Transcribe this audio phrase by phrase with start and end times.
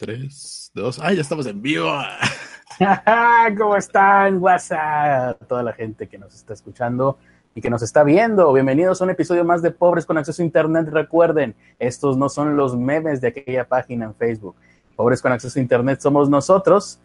[0.00, 0.98] Tres, dos.
[0.98, 1.86] ¡Ay, ya estamos en vivo!
[3.58, 4.38] ¿Cómo están?
[4.38, 7.18] WhatsApp, toda la gente que nos está escuchando
[7.54, 8.50] y que nos está viendo.
[8.54, 10.88] Bienvenidos a un episodio más de Pobres con Acceso a Internet.
[10.90, 14.56] Recuerden, estos no son los memes de aquella página en Facebook.
[14.96, 16.98] Pobres con Acceso a Internet somos nosotros,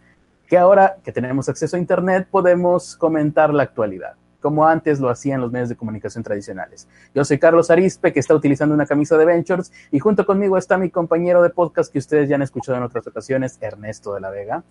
[0.48, 4.16] que ahora que tenemos acceso a Internet podemos comentar la actualidad
[4.46, 6.88] como antes lo hacían los medios de comunicación tradicionales.
[7.16, 10.78] Yo soy Carlos Arispe, que está utilizando una camisa de Ventures, y junto conmigo está
[10.78, 14.30] mi compañero de podcast que ustedes ya han escuchado en otras ocasiones, Ernesto de la
[14.30, 14.64] Vega.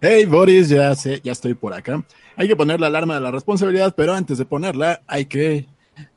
[0.00, 2.02] Hey Boris, ya sé, ya estoy por acá.
[2.34, 5.68] Hay que poner la alarma de la responsabilidad, pero antes de ponerla hay que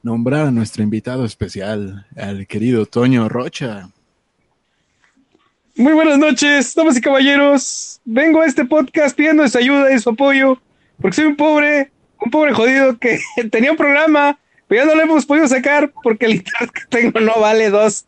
[0.01, 3.89] nombrar a nuestro invitado especial, al querido Toño Rocha.
[5.75, 7.99] Muy buenas noches, damas y caballeros.
[8.05, 10.57] Vengo a este podcast pidiendo su ayuda y su apoyo,
[11.01, 11.91] porque soy un pobre
[12.23, 13.19] un pobre jodido que
[13.51, 17.19] tenía un programa, pero ya no lo hemos podido sacar porque el internet que tengo
[17.19, 18.05] no vale dos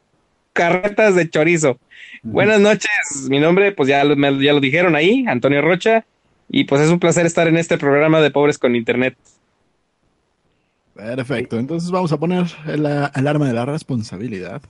[0.54, 1.80] carretas de chorizo.
[2.22, 6.06] Buenas noches, mi nombre, pues ya lo, ya lo dijeron ahí, Antonio Rocha,
[6.50, 9.16] y pues es un placer estar en este programa de Pobres con Internet.
[10.94, 14.62] Perfecto, entonces vamos a poner la alarma de la responsabilidad.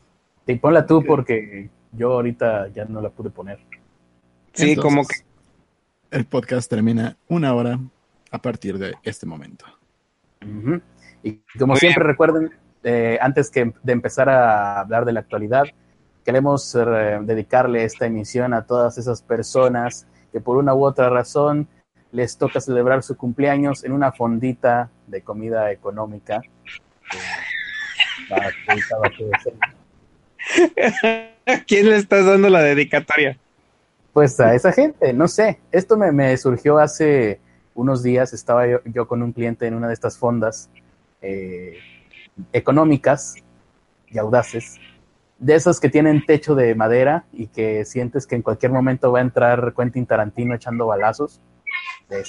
[0.45, 3.59] Y ponla tú porque yo ahorita ya no la pude poner.
[4.53, 5.15] Sí, como que...
[6.11, 7.79] El podcast termina una hora
[8.31, 9.65] a partir de este momento.
[11.23, 12.51] Y como siempre recuerden,
[12.83, 15.65] eh, antes que de empezar a hablar de la actualidad,
[16.23, 21.67] queremos eh, dedicarle esta emisión a todas esas personas que por una u otra razón
[22.11, 26.41] les toca celebrar su cumpleaños en una fondita de comida económica.
[28.31, 28.49] ¿A
[31.67, 33.37] quién le estás dando la dedicatoria?
[34.13, 35.59] Pues a esa gente, no sé.
[35.71, 37.39] Esto me, me surgió hace
[37.79, 40.69] unos días estaba yo, con un cliente en una de estas fondas
[41.21, 41.77] eh,
[42.51, 43.35] económicas
[44.07, 44.75] y audaces,
[45.37, 49.19] de esas que tienen techo de madera y que sientes que en cualquier momento va
[49.19, 51.39] a entrar Quentin Tarantino echando balazos.
[52.09, 52.23] De.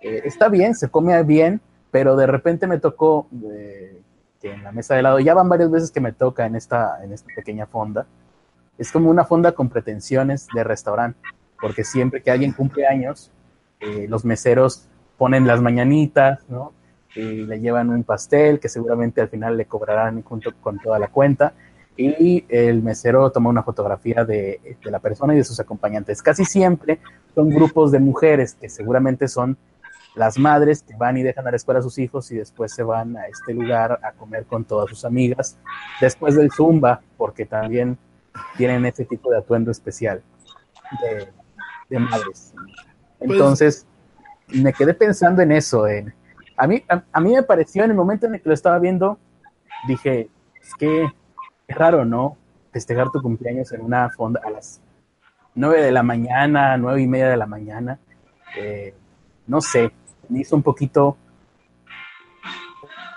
[0.00, 4.00] Eh, está bien, se come bien, pero de repente me tocó eh,
[4.40, 7.02] que en la mesa de lado, ya van varias veces que me toca en esta,
[7.02, 8.06] en esta pequeña fonda,
[8.76, 11.18] es como una fonda con pretensiones de restaurante,
[11.60, 13.32] porque siempre que alguien cumple años,
[13.80, 16.72] eh, los meseros ponen las mañanitas, ¿no?
[17.14, 21.08] Y le llevan un pastel que seguramente al final le cobrarán junto con toda la
[21.08, 21.52] cuenta.
[21.96, 26.22] Y el mesero toma una fotografía de, la persona y de sus acompañantes.
[26.22, 27.00] Casi siempre
[27.34, 29.56] son grupos de mujeres que seguramente son
[30.14, 32.84] las madres que van y dejan a la escuela a sus hijos y después se
[32.84, 35.58] van a este lugar a comer con todas sus amigas,
[36.00, 37.98] después del zumba, porque también
[38.56, 40.22] tienen ese tipo de atuendo especial
[41.88, 42.54] de madres.
[43.18, 43.86] Pues, Entonces,
[44.48, 45.84] me quedé pensando en eso.
[46.56, 49.18] a, mí, a, mí me pareció en el momento en el que lo estaba viendo,
[49.86, 50.30] dije,
[50.60, 51.04] es que
[51.66, 52.36] es raro, ¿no?
[52.72, 54.80] Festejar tu cumpleaños en una fonda a las
[55.54, 57.98] nueve de la mañana, nueve y media de la mañana.
[58.56, 58.94] Eh,
[59.46, 59.90] no sé,
[60.28, 61.16] me hizo un poquito,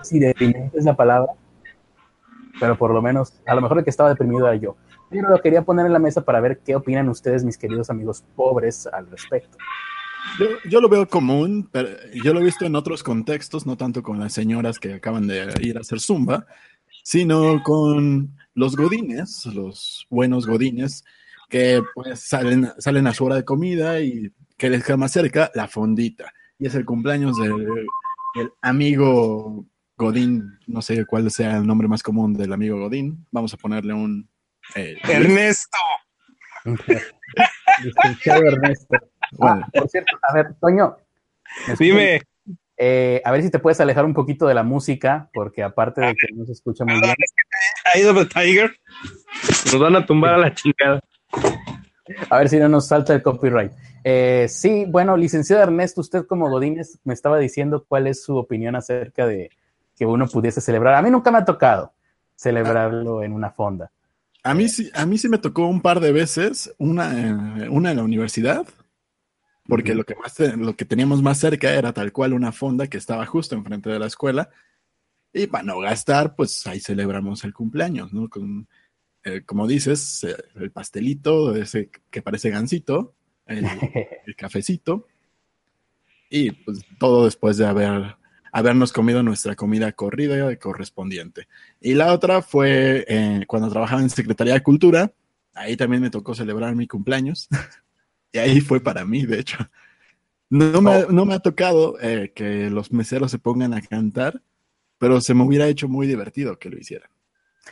[0.02, 1.34] si deprimente es la palabra,
[2.60, 4.76] pero por lo menos, a lo mejor el que estaba deprimido era yo.
[5.10, 8.24] Pero lo quería poner en la mesa para ver qué opinan ustedes, mis queridos amigos
[8.36, 9.58] pobres, al respecto.
[10.70, 11.90] Yo, lo veo común, pero
[12.24, 15.54] yo lo he visto en otros contextos, no tanto con las señoras que acaban de
[15.62, 16.46] ir a hacer zumba,
[17.04, 21.04] sino con los godines, los buenos godines,
[21.50, 25.52] que pues salen, salen a su hora de comida y que les queda más cerca
[25.54, 26.34] la fondita.
[26.58, 27.66] Y es el cumpleaños del,
[28.62, 29.66] amigo
[29.98, 33.26] Godín, no sé cuál sea el nombre más común del amigo Godín.
[33.32, 34.30] Vamos a ponerle un...
[34.76, 35.78] Eh, Ernesto.
[38.26, 38.98] Ernesto.
[39.32, 39.68] Bueno.
[39.74, 40.98] por cierto, a ver, Toño.
[41.78, 42.22] Dime.
[42.84, 46.16] Eh, a ver si te puedes alejar un poquito de la música, porque aparte de
[46.16, 47.14] que no se escucha muy bien.
[47.94, 48.76] Ahí the Tiger.
[49.66, 51.00] Nos van a tumbar a la chingada.
[52.30, 53.72] A ver si no nos salta el copyright.
[54.04, 58.76] Eh, sí, bueno, licenciado Ernesto, usted como Godínez me estaba diciendo cuál es su opinión
[58.76, 59.52] acerca de
[59.96, 60.96] que uno pudiese celebrar.
[60.96, 61.94] A mí nunca me ha tocado
[62.36, 63.92] celebrarlo en una fonda.
[64.44, 67.98] A mí sí, a mí sí me tocó un par de veces, una, una en
[67.98, 68.66] la universidad
[69.72, 72.98] porque lo que, más, lo que teníamos más cerca era tal cual una fonda que
[72.98, 74.50] estaba justo enfrente de la escuela.
[75.32, 78.28] Y para no gastar, pues ahí celebramos el cumpleaños, ¿no?
[78.28, 78.68] Con,
[79.24, 83.16] eh, como dices, eh, el pastelito, ese que parece gansito,
[83.46, 83.66] el,
[84.38, 85.08] cafecito,
[86.30, 88.18] y pues todo después de haber,
[88.52, 91.48] habernos comido nuestra comida corrida correspondiente.
[91.80, 95.14] Y la otra fue eh, cuando trabajaba en Secretaría de Cultura,
[95.54, 97.48] ahí también me tocó celebrar mi cumpleaños.
[98.32, 99.58] Y ahí fue para mí, de hecho.
[100.50, 104.42] No me, no me ha tocado eh, que los meseros se pongan a cantar,
[104.98, 107.10] pero se me hubiera hecho muy divertido que lo hicieran.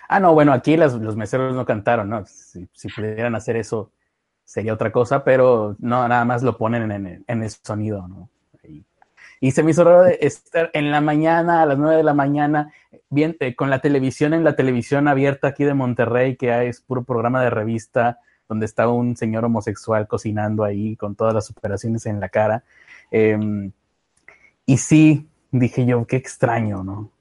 [0.08, 2.26] Ah, no, bueno, aquí los meseros no cantaron, ¿no?
[2.26, 3.92] Si, pudieran hacer eso,
[4.46, 8.30] sería otra cosa, pero no, nada más lo ponen en, en el sonido, ¿no?
[9.42, 12.74] Y se me hizo raro estar en la mañana, a las nueve de la mañana,
[13.10, 17.04] bien, eh, con la televisión en la televisión abierta aquí de Monterrey, que es puro
[17.04, 22.20] programa de revista, donde está un señor homosexual cocinando ahí con todas las operaciones en
[22.20, 22.64] la cara.
[23.12, 23.72] Em,
[24.66, 27.12] y sí, dije yo, qué extraño, ¿no?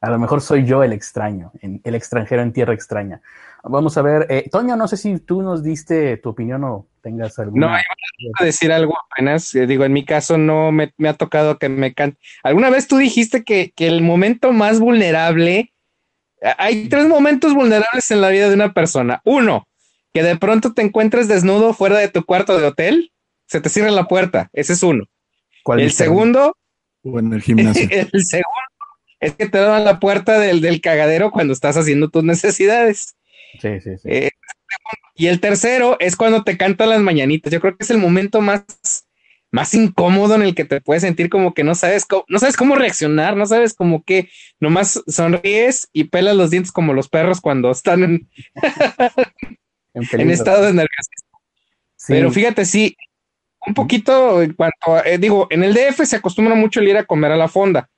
[0.00, 3.20] A lo mejor soy yo el extraño, el extranjero en tierra extraña.
[3.64, 7.36] Vamos a ver, eh, Toño, no sé si tú nos diste tu opinión o tengas
[7.40, 7.66] alguna.
[7.66, 7.78] No,
[8.18, 9.52] iba a decir algo apenas.
[9.56, 12.18] Eh, digo, en mi caso no me, ha tocado que me cante.
[12.44, 15.72] Alguna vez tú dijiste que, que, el momento más vulnerable.
[16.58, 19.20] Hay tres momentos vulnerables en la vida de una persona.
[19.24, 19.66] Uno,
[20.16, 23.12] que de pronto te encuentres desnudo fuera de tu cuarto de hotel,
[23.44, 24.48] se te cierra la puerta.
[24.54, 25.04] Ese es uno.
[25.62, 26.56] ¿Cuál el segundo.
[27.02, 27.86] O en el gimnasio.
[27.90, 28.48] el segundo
[29.20, 33.14] es que te dan la puerta del, del cagadero cuando estás haciendo tus necesidades.
[33.60, 34.08] Sí, sí, sí.
[34.08, 34.30] Eh,
[35.16, 37.52] y el tercero es cuando te cantan las mañanitas.
[37.52, 38.64] Yo creo que es el momento más,
[39.50, 42.56] más incómodo en el que te puedes sentir como que no sabes cómo, no sabes
[42.56, 44.30] cómo reaccionar, no sabes como que
[44.60, 48.30] nomás sonríes y pelas los dientes como los perros cuando están en,
[49.96, 51.40] en, estado de nerviosismo.
[52.08, 52.96] Pero fíjate, sí,
[53.66, 57.04] un poquito en cuanto, eh, digo, en el DF se acostumbra mucho el ir a
[57.04, 57.88] comer a la fonda.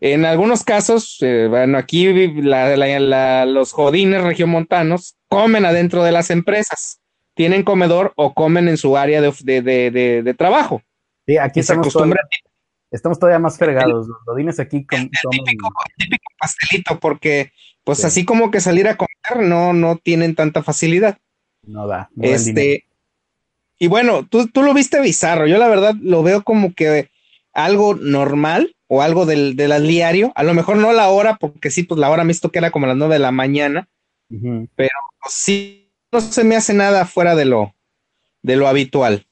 [0.00, 7.00] En algunos casos, eh, bueno, aquí los jodines regiomontanos comen adentro de las empresas,
[7.34, 10.82] tienen comedor o comen en su área de, trabajo.
[11.26, 12.16] Sí, aquí estamos todavía,
[12.90, 14.08] estamos todavía más fregados.
[14.08, 15.10] Los jodines aquí comen.
[15.30, 15.68] Típico,
[16.38, 17.52] pastelito, porque
[17.84, 21.18] pues así como que salir a comer no, no tienen tanta facilidad.
[21.62, 22.10] No da.
[22.20, 22.84] este,
[23.78, 25.46] y bueno, tú, tú lo viste bizarro.
[25.46, 27.10] Yo la verdad lo veo como que
[27.52, 31.82] algo normal o algo del, del diario, a lo mejor no la hora, porque sí,
[31.82, 33.88] pues la hora me visto que era como las nueve de la mañana,
[34.74, 34.90] pero
[35.28, 37.74] sí no se me hace nada fuera de lo,
[38.42, 39.26] de lo habitual.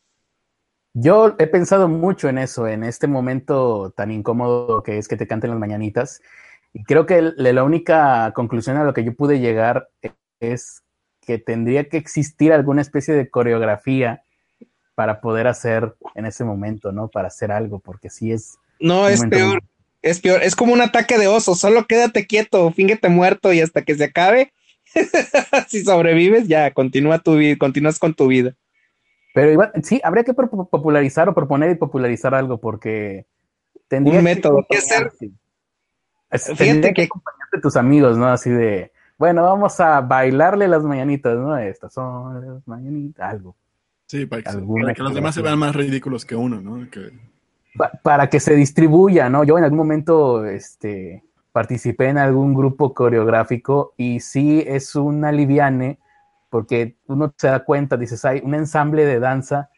[0.98, 5.26] Yo he pensado mucho en eso, en este momento tan incómodo que es que te
[5.26, 6.22] canten las mañanitas,
[6.72, 9.88] y creo que la única conclusión a lo que yo pude llegar
[10.40, 10.82] es
[11.20, 14.22] que tendría que existir alguna especie de coreografía
[14.94, 17.08] para poder hacer en ese momento, ¿no?
[17.08, 19.62] Para hacer algo, porque sí es no, es peor.
[20.00, 20.43] Es peor.
[20.43, 21.54] Es como un ataque de oso.
[21.54, 24.52] Solo quédate quieto, fíngete muerto y hasta que se acabe.
[25.69, 28.54] si sobrevives, ya continúa tu vida, continúas con tu vida.
[29.36, 33.26] Pero igual, sí, habría que popularizar o proponer y popularizar algo porque
[33.86, 35.12] tendría un método que, ser.
[36.30, 38.28] Fíjate que, acompañarte tus amigos, ¿no?
[38.28, 41.54] Así de, bueno, vamos a bailarle las mañanitas, ¿no?
[41.58, 43.54] Estas son las mañanitas, algo.
[44.06, 46.88] Sí, para que, para que los demás se vean más ridículos que uno, ¿no?
[46.88, 47.12] Que
[48.02, 49.44] para que se distribuya, ¿no?
[49.44, 55.98] Yo en algún momento este, participé en algún grupo coreográfico y sí es un aliviane
[56.56, 59.69] porque uno se da cuenta, dices, hay un ensamble de danza,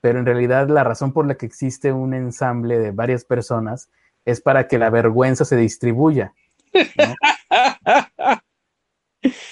[0.00, 3.88] pero en realidad la razón por la que existe un ensamble de varias personas
[4.24, 6.34] es para que la vergüenza se distribuya.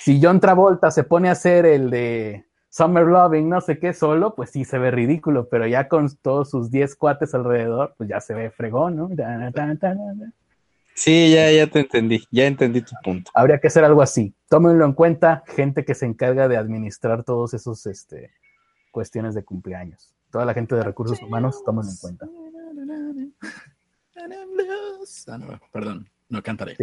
[0.00, 4.34] si John Travolta se pone a hacer el de Summer Loving, no sé qué, solo,
[4.34, 8.20] pues sí se ve ridículo, pero ya con todos sus 10 cuates alrededor, pues ya
[8.20, 9.08] se ve fregón, ¿no?
[11.02, 13.28] Sí, ya, ya te entendí, ya entendí tu punto.
[13.34, 14.36] Habría que hacer algo así.
[14.48, 18.30] Tómenlo en cuenta, gente que se encarga de administrar todos esos este,
[18.92, 20.14] cuestiones de cumpleaños.
[20.30, 22.28] Toda la gente de recursos humanos, tómenlo en cuenta.
[25.26, 26.76] Ah, perdón, no cantaré.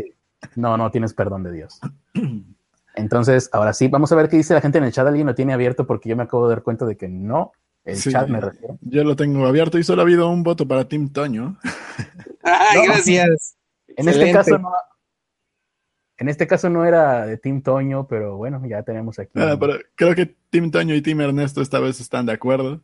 [0.58, 1.80] No, no tienes perdón de Dios.
[2.96, 5.08] Entonces, ahora sí, vamos a ver qué dice la gente en el chat.
[5.08, 5.88] ¿Alguien lo tiene abierto?
[5.88, 7.54] Porque yo me acabo de dar cuenta de que no.
[7.86, 8.78] El chat me refiero.
[8.82, 11.58] Yo lo tengo abierto y solo ha habido un voto para Team Toño.
[12.44, 13.56] Ay, gracias.
[13.96, 14.72] En este caso no.
[16.20, 19.32] En este caso no era de Team Toño, pero bueno, ya tenemos aquí.
[19.36, 22.82] Ah, pero creo que Team Toño y Team Ernesto esta vez están de acuerdo.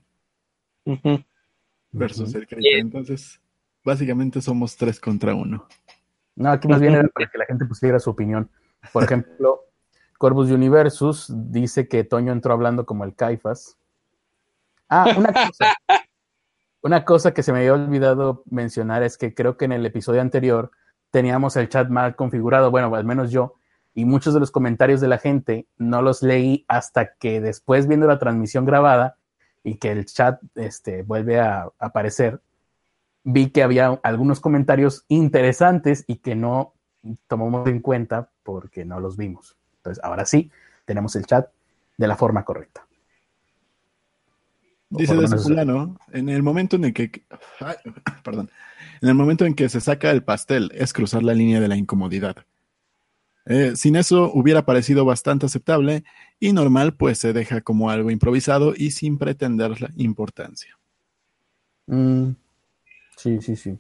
[1.91, 3.41] Versus el Entonces,
[3.83, 5.67] básicamente somos tres contra uno.
[6.35, 8.49] No, aquí más bien era para que la gente pusiera su opinión.
[8.93, 9.65] Por ejemplo,
[10.17, 13.77] Corvus Universus dice que Toño entró hablando como el Caifas.
[14.87, 15.65] Ah, una cosa.
[16.81, 20.21] una cosa que se me había olvidado mencionar es que creo que en el episodio
[20.21, 20.71] anterior
[21.15, 23.55] teníamos el chat mal configurado, bueno, al menos yo,
[23.93, 28.05] y muchos de los comentarios de la gente no los leí hasta que después viendo
[28.05, 29.15] la transmisión grabada
[29.63, 32.41] y que el chat este, vuelve a aparecer,
[33.23, 36.73] vi que había algunos comentarios interesantes y que no
[37.27, 39.55] tomamos en cuenta porque no los vimos.
[39.77, 40.51] Entonces, ahora sí,
[40.83, 41.47] tenemos el chat
[41.95, 42.85] de la forma correcta.
[44.89, 47.23] Dice de fulano, en el momento en el que,
[48.21, 48.49] perdón,
[49.01, 51.77] en el momento en que se saca el pastel es cruzar la línea de la
[51.77, 52.45] incomodidad.
[53.47, 56.03] Eh, sin eso hubiera parecido bastante aceptable
[56.39, 60.77] y normal, pues se deja como algo improvisado y sin pretender la importancia.
[61.87, 62.31] Mm,
[63.17, 63.79] sí, sí, sí.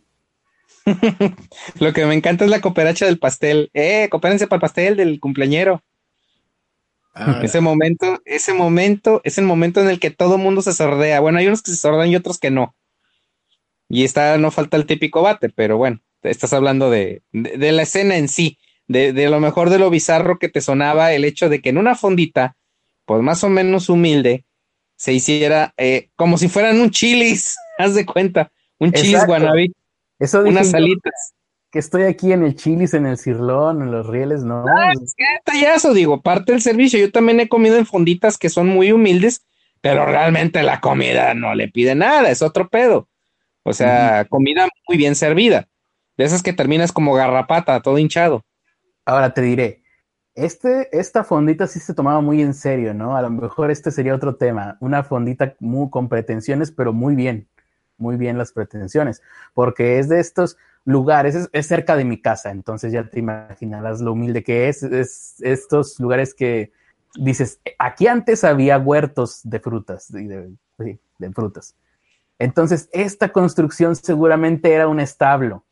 [1.79, 3.69] Lo que me encanta es la cooperacha del pastel.
[3.73, 5.83] Eh, coopérense para el pastel del cumpleañero.
[7.13, 11.21] Ah, Ese momento, ese momento es el momento en el que todo mundo se sordea.
[11.21, 12.75] Bueno, hay unos que se sordean y otros que no.
[13.89, 17.83] Y está, no falta el típico bate, pero bueno, estás hablando de, de, de la
[17.83, 21.49] escena en sí, de, de lo mejor de lo bizarro que te sonaba el hecho
[21.49, 22.55] de que en una fondita,
[23.05, 24.45] pues más o menos humilde,
[24.95, 29.73] se hiciera eh, como si fueran un chilis, haz de cuenta, un chilis guanabí,
[30.19, 31.33] Eso unas salitas.
[31.71, 34.65] que estoy aquí en el chilis, en el cirlón, en los rieles, no.
[34.67, 36.99] Ah, es que detallazo, digo, parte del servicio.
[36.99, 39.45] Yo también he comido en fonditas que son muy humildes,
[39.81, 43.09] pero realmente la comida no le pide nada, es otro pedo.
[43.65, 45.67] O sea, comida muy bien servida.
[46.17, 48.45] De esas que terminas como garrapata, todo hinchado.
[49.05, 49.83] Ahora te diré,
[50.35, 53.17] este, esta fondita sí se tomaba muy en serio, ¿no?
[53.17, 57.47] A lo mejor este sería otro tema, una fondita muy, con pretensiones, pero muy bien,
[57.97, 59.21] muy bien las pretensiones,
[59.53, 64.01] porque es de estos lugares, es, es cerca de mi casa, entonces ya te imaginarás
[64.01, 66.71] lo humilde que es, es estos lugares que
[67.15, 71.75] dices, aquí antes había huertos de frutas, y de, sí, de frutas.
[72.39, 75.63] Entonces, esta construcción seguramente era un establo.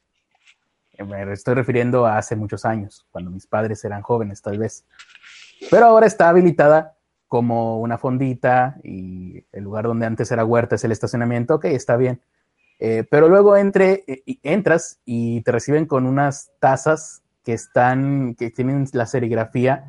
[0.98, 4.86] Me estoy refiriendo a hace muchos años, cuando mis padres eran jóvenes, tal vez.
[5.70, 6.96] Pero ahora está habilitada
[7.28, 11.56] como una fondita y el lugar donde antes era huerta es el estacionamiento.
[11.56, 12.22] Ok, está bien.
[12.80, 18.52] Eh, pero luego entre, eh, entras y te reciben con unas tazas que están, que
[18.52, 19.86] tienen la serigrafía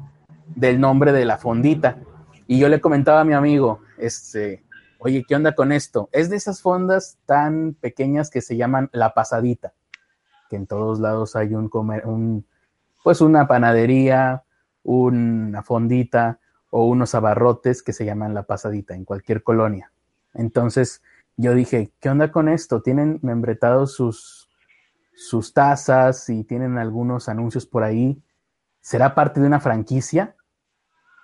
[0.55, 1.99] del nombre de la fondita.
[2.47, 4.65] Y yo le comentaba a mi amigo, este,
[5.05, 6.09] oye, ¿qué onda con esto?
[6.13, 9.75] Es de esas fondas tan pequeñas que se llaman la pasadita,
[10.49, 12.47] que en todos lados hay un, comer, un
[13.03, 14.45] pues una panadería,
[14.83, 19.93] una fondita o unos abarrotes que se llaman la pasadita en cualquier colonia.
[20.33, 21.03] Entonces
[21.37, 22.81] yo dije, ¿qué onda con esto?
[22.81, 24.49] Tienen membretados sus,
[25.15, 28.23] sus tazas y tienen algunos anuncios por ahí.
[28.81, 30.35] ¿Será parte de una franquicia?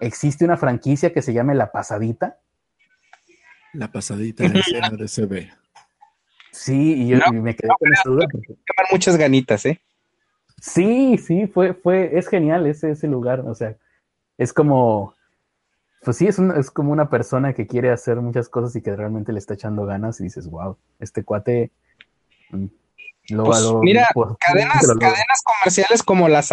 [0.01, 2.41] ¿Existe una franquicia que se llame La Pasadita?
[3.73, 5.49] La pasadita de CADCB.
[6.53, 8.27] Sí, y yo No, y me quedé no, con esa duda.
[8.31, 8.55] porque-
[8.91, 9.81] muchas ganitas, ¿eh?
[10.61, 13.41] Sí, sí, fue, fue, es genial ese, ese lugar.
[13.41, 13.77] O sea,
[14.37, 15.15] es como,
[16.03, 18.95] pues sí, es, un- es como una persona que quiere hacer muchas cosas y que
[18.95, 21.71] realmente le está echando ganas y dices, wow, este cuate.
[22.51, 22.67] mm,
[23.31, 26.51] Lo, Pues, lo- mira, pues, Cadenas, lo cadenas comerciales como las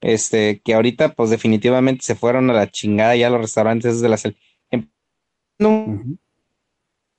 [0.00, 4.22] este, que ahorita, pues definitivamente se fueron a la chingada ya los restaurantes de las
[5.58, 6.18] no, Ujú.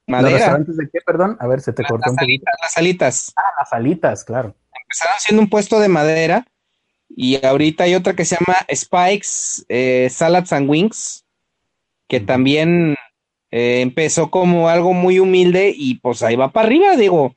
[0.07, 1.35] ¿Los madera, restaurantes de qué, perdón?
[1.39, 2.45] A ver, se te cortó las un poquito.
[2.61, 3.33] las alitas.
[3.35, 4.55] Ah, las alitas, claro.
[4.83, 6.45] empezaron siendo un puesto de madera
[7.09, 11.25] y ahorita hay otra que se llama Spikes eh, Salads and Wings,
[12.07, 12.95] que también
[13.49, 17.35] eh, empezó como algo muy humilde y pues ahí va para arriba, digo.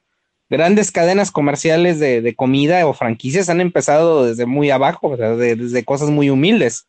[0.50, 5.36] Grandes cadenas comerciales de, de comida o franquicias han empezado desde muy abajo, o sea,
[5.36, 6.86] de- desde cosas muy humildes.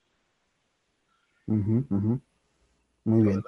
[1.48, 2.22] Ujú.
[3.06, 3.42] Muy bien.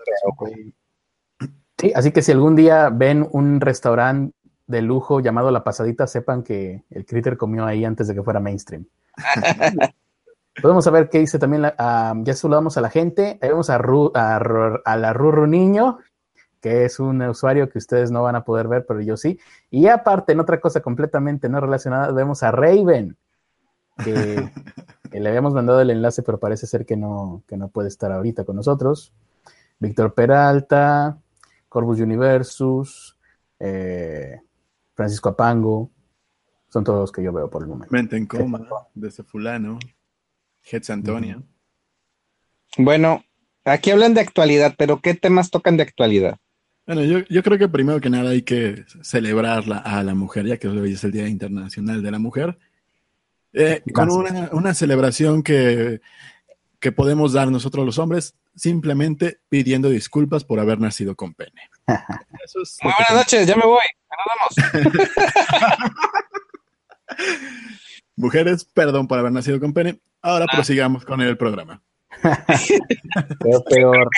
[1.78, 4.36] Sí, así que si algún día ven un restaurante
[4.68, 8.40] de lujo llamado La Pasadita, sepan que el Critter comió ahí antes de que fuera
[8.40, 8.86] mainstream.
[10.62, 13.80] Podemos saber qué dice también, la- ah, ya saludamos a la gente, ahí vemos a,
[13.80, 14.38] Ru- a,
[14.86, 16.00] a la Rurru Niño,
[16.62, 19.40] que es un usuario que ustedes no van a poder ver, pero yo sí.
[19.72, 23.18] Y aparte, en otra cosa completamente no relacionada, vemos a Raven,
[24.04, 24.50] que,
[25.12, 28.12] que le habíamos mandado el enlace, pero parece ser que no, que no puede estar
[28.12, 29.14] ahorita con nosotros.
[29.82, 31.18] Víctor Peralta,
[31.68, 33.18] Corvus Universus,
[33.60, 34.40] eh,
[34.94, 35.92] Francisco Apango,
[36.70, 37.92] son todos los que yo veo por el momento.
[37.92, 39.80] Mente en coma, de ese fulano.
[40.64, 41.42] Hetz Antonia.
[42.78, 43.24] Bueno,
[43.66, 46.38] aquí hablan de actualidad, pero ¿qué temas tocan de actualidad?
[46.86, 50.46] Bueno, yo, yo creo que primero que nada hay que celebrar la- a la mujer,
[50.46, 52.58] ya que hoy es el Día Internacional de la Mujer,
[53.54, 54.10] Eh, con
[54.54, 56.00] una celebración que,
[56.82, 61.70] que podemos dar nosotros los hombres, simplemente pidiendo disculpas por haber nacido con pene.
[62.44, 63.86] Eso es lo Muy buenas noches, ya me voy.
[64.10, 65.22] Nos vemos.
[68.16, 70.00] Mujeres, perdón por haber nacido con pene.
[70.22, 70.54] Ahora Ah.
[70.56, 71.82] prosigamos con el programa.
[73.44, 74.10] Quedó peor,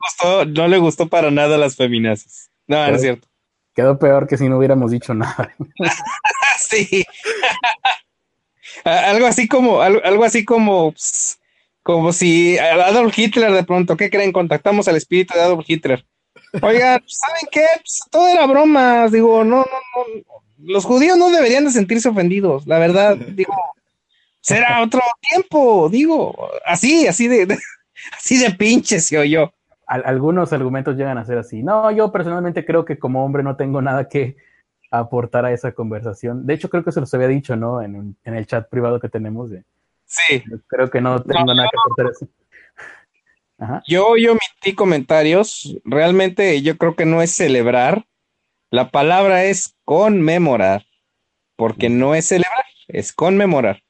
[0.00, 2.50] Gustó- no le gustó para nada a las feminazis.
[2.66, 3.28] No, no es cierto.
[3.74, 5.54] quedó peor que si no hubiéramos dicho nada.
[6.58, 7.04] Sí.
[8.84, 11.38] Algo así como, algo, algo así como, ps,
[11.82, 14.32] como si Adolf Hitler de pronto, ¿qué creen?
[14.32, 16.04] Contactamos al espíritu de Adolf Hitler.
[16.60, 17.66] Oigan, ¿saben qué?
[17.76, 20.22] Pues, todo era broma, digo, no, no, no,
[20.58, 23.54] los judíos no deberían de sentirse ofendidos, la verdad, digo,
[24.42, 26.34] Será otro tiempo, digo,
[26.66, 27.56] así, así de,
[28.18, 29.52] así de pinche se yo.
[29.86, 31.62] algunos argumentos llegan a ser así.
[31.62, 34.36] No, yo personalmente creo que como hombre no tengo nada que
[34.90, 36.44] aportar a esa conversación.
[36.44, 37.80] De hecho, creo que se los había dicho, ¿no?
[37.80, 39.48] En, el chat privado que tenemos.
[39.48, 39.62] De,
[40.12, 40.42] sí.
[40.66, 42.28] Creo que no tengo nada que aportar eso.
[43.86, 45.76] Yo, yo omití comentarios.
[45.84, 48.06] Realmente yo creo que no es celebrar.
[48.70, 50.86] La palabra es conmemorar.
[51.56, 53.82] Porque no es celebrar, es conmemorar.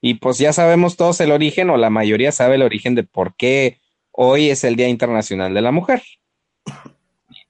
[0.00, 3.36] Y pues ya sabemos todos el origen, o la mayoría sabe el origen de por
[3.36, 3.80] qué
[4.10, 6.02] hoy es el Día Internacional de la Mujer.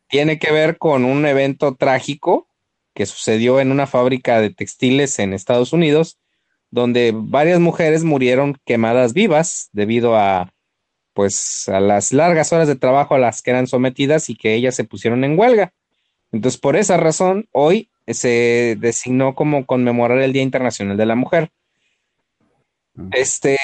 [0.09, 2.49] Tiene que ver con un evento trágico
[2.95, 6.19] que sucedió en una fábrica de textiles en Estados Unidos,
[6.75, 10.53] donde varias mujeres murieron quemadas vivas debido a
[11.13, 14.75] pues a las largas horas de trabajo a las que eran sometidas y que ellas
[14.75, 15.73] se pusieron en huelga.
[16.33, 21.53] Entonces, por esa razón, hoy se designó como conmemorar el Día Internacional de la Mujer.
[23.13, 23.57] Este,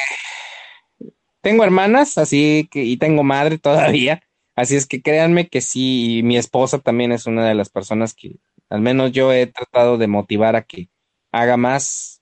[1.41, 3.59] tengo hermanas, así que, y tengo madre
[3.99, 4.23] todavía,
[4.55, 8.37] así es que créanme que sí, mi esposa también es una de las personas que
[8.69, 10.91] al menos yo he tratado de motivar a que
[11.33, 12.20] haga más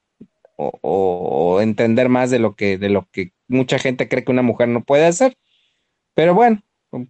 [0.59, 4.69] o, entender más de lo que, de lo que mucha gente cree que una mujer
[4.69, 5.37] no puede hacer.
[6.15, 6.63] Pero bueno,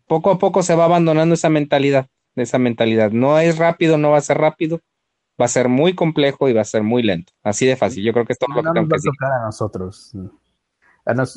[0.07, 3.11] poco a poco se va abandonando esa mentalidad, esa mentalidad.
[3.11, 4.81] No es rápido, no va a ser rápido,
[5.41, 7.33] va a ser muy complejo y va a ser muy lento.
[7.43, 8.05] Así de fácil.
[8.05, 10.13] Yo creo que esto no, lo que nos va a tocar a nosotros.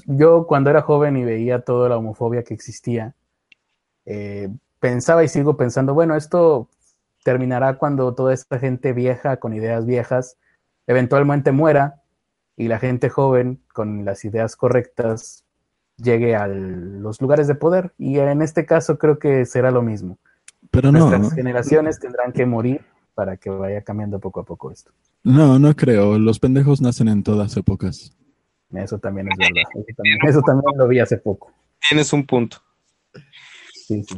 [0.07, 3.15] yo cuando era joven y veía toda la homofobia que existía,
[4.05, 4.49] eh,
[4.79, 6.67] pensaba y sigo pensando, bueno, esto
[7.23, 10.37] terminará cuando toda esta gente vieja, con ideas viejas,
[10.87, 12.00] eventualmente muera
[12.57, 15.45] y la gente joven, con las ideas correctas,
[15.97, 17.93] llegue a los lugares de poder.
[17.97, 20.17] Y en este caso creo que será lo mismo.
[20.69, 22.81] Pero Nuestras generaciones tendrán que morir
[23.13, 24.91] para que vaya cambiando poco a poco esto.
[25.23, 26.17] No, no creo.
[26.17, 28.15] Los pendejos nacen en todas épocas.
[28.73, 29.69] Eso también es verdad.
[30.27, 31.51] Eso también, lo vi hace poco.
[31.89, 32.57] Tienes un punto.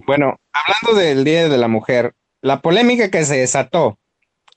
[0.06, 3.98] Bueno, hablando del Día de la Mujer, la polémica que se desató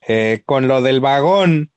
[0.07, 1.71] eh, con lo del vagón,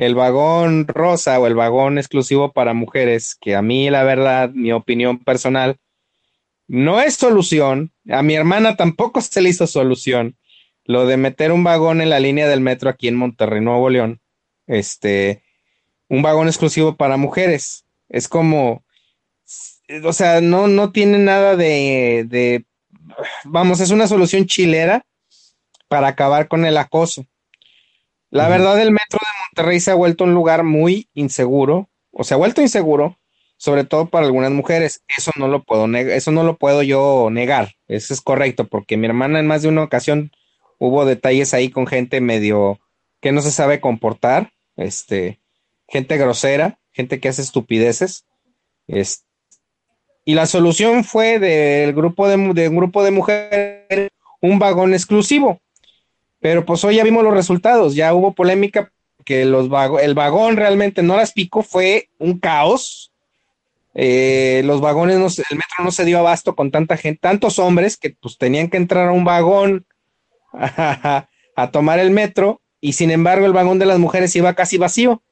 [0.00, 4.72] el vagón rosa o el vagón exclusivo para mujeres, que a mí la verdad, mi
[4.72, 5.76] opinión personal,
[6.66, 7.92] no es solución.
[8.08, 10.38] A mi hermana tampoco se le hizo solución.
[10.86, 14.22] Lo de meter un vagón en la línea del metro aquí en Monterrey, Nuevo León,
[14.66, 15.42] este,
[16.08, 17.84] un vagón exclusivo para mujeres.
[18.08, 18.82] Es como,
[20.02, 22.64] o sea, no, no tiene nada de, de,
[23.44, 25.04] vamos, es una solución chilera
[25.88, 27.26] para acabar con el acoso.
[28.30, 32.34] La verdad, el metro de Monterrey se ha vuelto un lugar muy inseguro, o se
[32.34, 33.18] ha vuelto inseguro,
[33.56, 35.02] sobre todo para algunas mujeres.
[35.16, 37.74] Eso no lo puedo negar, eso no lo puedo yo negar.
[37.88, 40.30] Eso es correcto, porque mi hermana en más de una ocasión
[40.78, 42.78] hubo detalles ahí con gente medio
[43.20, 45.40] que no se sabe comportar, este,
[45.88, 48.26] gente grosera, gente que hace estupideces.
[50.24, 55.60] y la solución fue del grupo de, de un grupo de mujeres un vagón exclusivo.
[56.40, 58.90] Pero pues hoy ya vimos los resultados, ya hubo polémica
[59.24, 59.68] que los
[60.02, 63.12] el vagón realmente no las picó, fue un caos.
[63.94, 67.96] Eh, los vagones, no, el metro no se dio abasto con tanta gente, tantos hombres
[67.96, 69.84] que pues tenían que entrar a un vagón
[70.52, 71.26] a,
[71.72, 75.22] tomar el metro y sin embargo el vagón de las mujeres iba casi vacío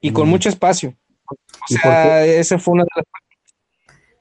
[0.00, 0.30] y con mm.
[0.30, 0.94] mucho espacio.
[1.26, 3.04] O sea, ese fue una de las...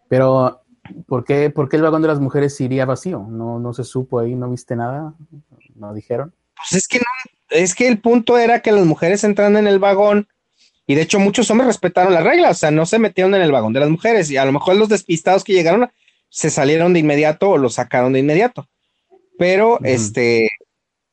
[0.10, 0.62] Pero
[1.08, 3.26] ¿Por qué, ¿Por qué el vagón de las mujeres iría vacío?
[3.30, 4.36] ¿No, ¿No se supo ahí?
[4.36, 5.14] ¿No viste nada?
[5.76, 6.34] ¿No dijeron?
[6.56, 7.06] Pues es que no,
[7.50, 10.28] es que el punto era que las mujeres entraran en el vagón
[10.86, 13.52] y de hecho muchos hombres respetaron las reglas, o sea, no se metieron en el
[13.52, 15.90] vagón de las mujeres y a lo mejor los despistados que llegaron
[16.30, 18.68] se salieron de inmediato o lo sacaron de inmediato.
[19.38, 20.50] Pero este,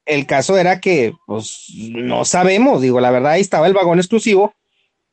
[0.07, 4.55] el caso era que, pues, no sabemos, digo, la verdad ahí estaba el vagón exclusivo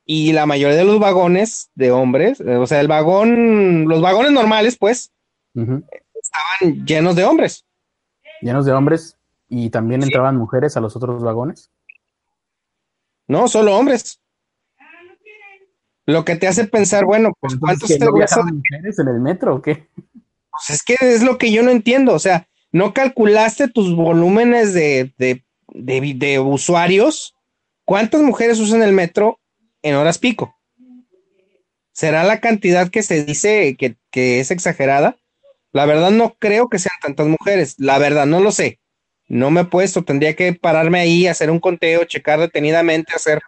[0.05, 4.31] y la mayoría de los vagones de hombres, eh, o sea, el vagón, los vagones
[4.31, 5.11] normales, pues,
[5.53, 7.65] estaban llenos de hombres.
[8.41, 9.17] Llenos de hombres
[9.49, 11.69] y también entraban mujeres a los otros vagones.
[13.27, 14.19] No, solo hombres.
[16.05, 19.61] Lo que te hace pensar, bueno, pues ¿cuántos te no mujeres en el metro o
[19.61, 19.87] qué?
[20.51, 24.73] Pues es que es lo que yo no entiendo, o sea, ¿no calculaste tus volúmenes
[24.73, 27.35] de, de, de, de usuarios?
[27.85, 29.39] ¿Cuántas mujeres usan el metro
[29.83, 30.57] en horas pico.
[31.93, 35.17] ¿Será la cantidad que se dice que, es exagerada?
[35.71, 37.75] La verdad no creo que sean tantas mujeres.
[37.77, 38.79] La verdad no lo sé.
[39.27, 40.03] No me he puesto.
[40.03, 43.41] Tendría que pararme ahí, hacer un conteo, checar detenidamente, hacer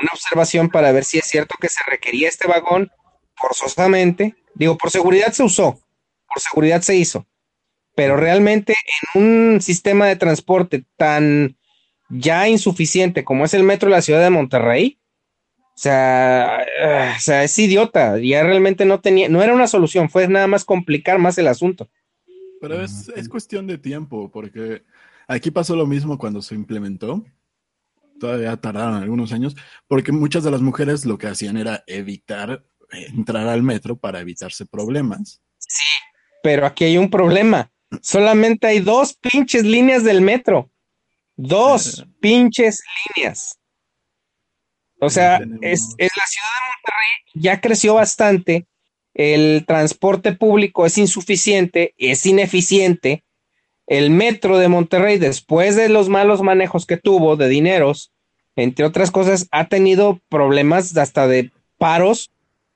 [0.00, 2.90] una observación para ver si es cierto que se requería este vagón
[3.34, 4.34] forzosamente.
[4.54, 5.80] Digo, por seguridad se usó,
[6.26, 7.26] por seguridad se hizo.
[7.94, 8.74] Pero realmente
[9.14, 11.56] en un sistema de transporte tan
[12.08, 14.99] ya insuficiente como es el metro de la ciudad de Monterrey,
[15.74, 18.18] O sea, eh, o sea, es idiota.
[18.18, 21.88] Ya realmente no tenía, no era una solución, fue nada más complicar más el asunto.
[22.60, 24.82] Pero es, es cuestión de tiempo, porque
[25.26, 27.24] aquí pasó lo mismo cuando se implementó.
[28.18, 29.56] Todavía tardaron algunos años,
[29.88, 34.66] porque muchas de las mujeres lo que hacían era evitar entrar al metro para evitarse
[34.66, 35.40] problemas.
[35.58, 35.86] Sí,
[36.42, 37.72] pero aquí hay un problema.
[38.02, 40.70] Solamente hay dos pinches líneas del metro.
[41.36, 42.82] Dos pinches
[43.16, 43.58] líneas.
[45.00, 48.66] O sea, Tenemos- es, es la ciudad de Monterrey ya creció bastante.
[49.14, 53.24] El transporte público es insuficiente, es ineficiente.
[53.86, 58.12] El metro de Monterrey, después de los malos manejos que tuvo de dineros,
[58.56, 62.30] entre otras cosas, ha tenido problemas hasta de paros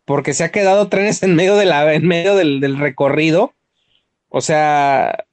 [0.04, 3.54] porque se ha quedado trenes en medio de la, en medio del, del recorrido.
[4.28, 5.24] O sea,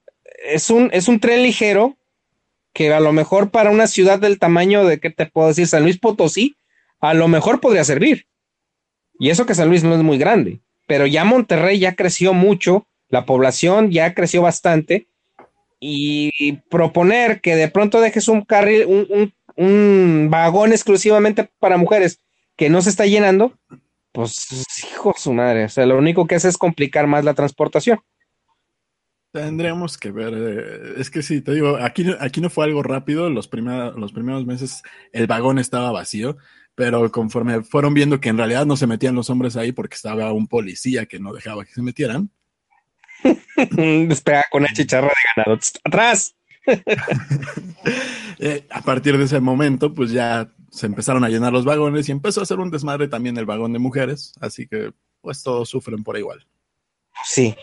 [0.46, 1.96] es un, es un tren ligero
[2.74, 5.68] que a lo mejor para una ciudad del tamaño de, ¿qué te puedo decir?
[5.68, 6.56] San Luis Potosí,
[7.02, 8.28] a lo mejor podría servir.
[9.20, 12.88] Y eso que San Luis no es muy grande, pero ya Monterrey ya creció mucho,
[13.10, 15.08] la población ya creció bastante,
[15.80, 22.20] y proponer que de pronto dejes un carril, un, un- vagón exclusivamente para mujeres
[22.56, 23.58] que no se está llenando,
[24.12, 28.00] pues hijo su madre, o sea, lo único que hace es complicar más la transportación.
[29.32, 33.30] Tendríamos que ver, eh, es que sí, te digo, aquí, aquí no fue algo rápido,
[33.30, 34.84] los, los primeros meses
[35.14, 36.38] el vagón estaba vacío,
[36.76, 40.32] pero conforme fueron viendo que en realidad no se metían los hombres ahí porque estaba
[40.32, 42.32] un policía que no dejaba que se metieran,
[44.08, 45.60] Despega con la chicharra de ganado.
[45.84, 46.36] ¡Atrás!
[48.40, 52.12] eh, a partir de ese momento pues ya se empezaron a llenar los vagones y
[52.12, 56.04] empezó a hacer un desmadre también el vagón de mujeres, así que pues todos sufren
[56.04, 56.46] por igual.
[57.26, 57.56] Sí.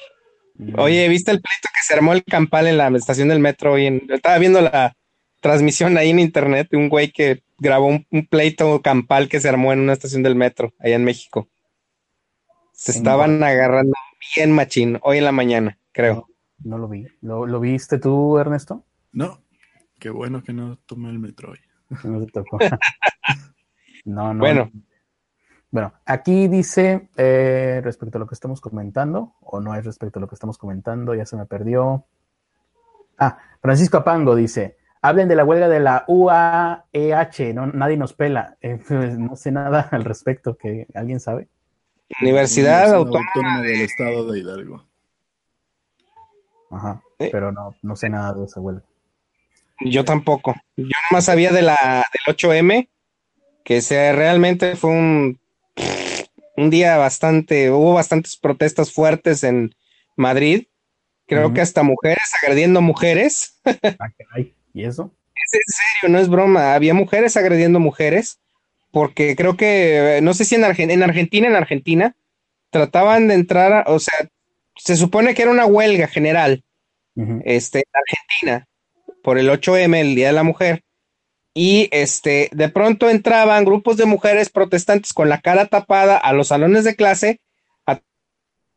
[0.76, 3.78] Oye, ¿viste el pleito que se armó el campal en la estación del metro?
[3.78, 4.94] En, estaba viendo la
[5.40, 9.48] transmisión ahí en internet de un güey que grabó un, un pleito campal que se
[9.48, 11.48] armó en una estación del metro allá en México.
[12.72, 13.92] Se ¿En estaban agarrando
[14.36, 16.28] bien machín hoy en la mañana, creo.
[16.62, 17.06] No lo vi.
[17.20, 18.84] ¿Lo, lo viste tú, Ernesto?
[19.12, 19.42] No,
[19.98, 21.58] qué bueno que no tomé el metro hoy.
[22.04, 22.58] No te tocó.
[24.04, 24.40] no, no.
[24.40, 24.70] Bueno.
[25.70, 30.22] Bueno, aquí dice eh, respecto a lo que estamos comentando, o no es respecto a
[30.22, 32.06] lo que estamos comentando, ya se me perdió.
[33.18, 38.56] Ah, Francisco Apango dice: hablen de la huelga de la UAEH, no, nadie nos pela.
[38.62, 41.48] Eh, pues, no sé nada al respecto, que alguien sabe.
[42.20, 43.60] Universidad Autónoma.
[43.62, 44.84] del Estado de Hidalgo.
[46.70, 47.28] Ajá, Eh.
[47.32, 48.82] pero no, no sé nada de esa huelga.
[49.80, 50.54] Yo tampoco.
[50.76, 51.76] Yo nomás sabía de la
[52.26, 52.88] del 8M,
[53.64, 55.38] que se realmente fue un,
[56.56, 59.74] un día bastante, hubo bastantes protestas fuertes en
[60.16, 60.66] Madrid.
[61.26, 63.60] Creo que hasta mujeres agrediendo mujeres.
[64.00, 65.12] Ah, caray, ¿Y eso?
[65.34, 66.74] Es en serio, no es broma.
[66.74, 68.38] Había mujeres agrediendo mujeres,
[68.92, 72.16] porque creo que, eh, no sé si en, Argen- en Argentina, en Argentina,
[72.70, 74.28] trataban de entrar, a- o sea,
[74.76, 76.62] se supone que era una huelga general
[77.44, 78.66] este, en Argentina
[79.22, 80.82] por el 8M, el Día de la Mujer,
[81.54, 86.48] y este, de pronto entraban grupos de mujeres protestantes con la cara tapada a los
[86.48, 87.40] salones de clase,
[87.86, 88.00] a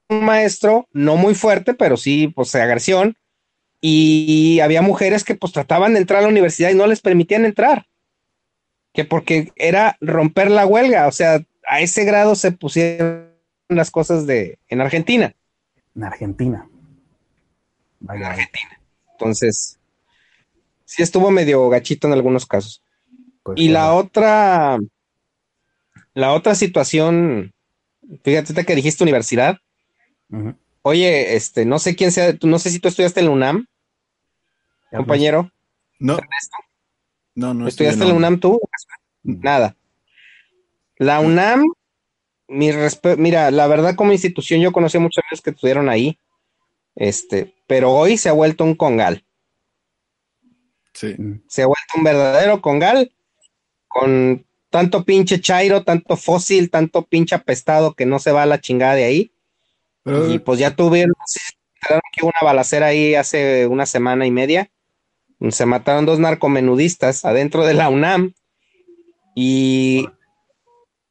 [0.10, 3.16] un maestro, no muy fuerte, pero sí, pues, agresión,
[3.82, 7.46] y había mujeres que pues trataban de entrar a la universidad y no les permitían
[7.46, 7.88] entrar,
[8.94, 13.32] que porque era romper la huelga, o sea, a ese grado se pusieron
[13.70, 15.34] las cosas de, en Argentina.
[15.96, 16.68] En Argentina.
[18.02, 18.80] en Argentina.
[19.14, 19.80] Entonces,
[20.86, 22.84] sí estuvo medio gachito en algunos casos.
[23.44, 24.78] pues, Y la otra,
[26.14, 27.54] la otra situación,
[28.24, 29.58] fíjate que dijiste universidad.
[30.84, 33.68] Oye, este, no sé quién sea, no sé si tú estudiaste en la UNAM,
[34.98, 35.52] compañero.
[36.00, 38.60] No, no, ¿Estudiaste en la UNAM tú?
[39.24, 39.76] Nada.
[40.98, 41.66] La UNAM,
[42.48, 46.20] mi respe- mira, la verdad como institución yo conocí a muchos amigos que estudiaron ahí,
[46.96, 49.24] este, pero hoy se ha vuelto un congal.
[50.94, 51.16] Sí.
[51.48, 53.14] se ha vuelto un verdadero congal
[53.88, 58.60] con tanto pinche chairo, tanto fósil, tanto pinche apestado que no se va a la
[58.60, 59.32] chingada de ahí.
[60.04, 61.14] Pero, Y pues ya tuvieron,
[62.14, 64.70] que hubo una balacera ahí hace una semana y media.
[65.50, 68.34] Se mataron dos narcomenudistas adentro de la UNAM
[69.36, 70.08] y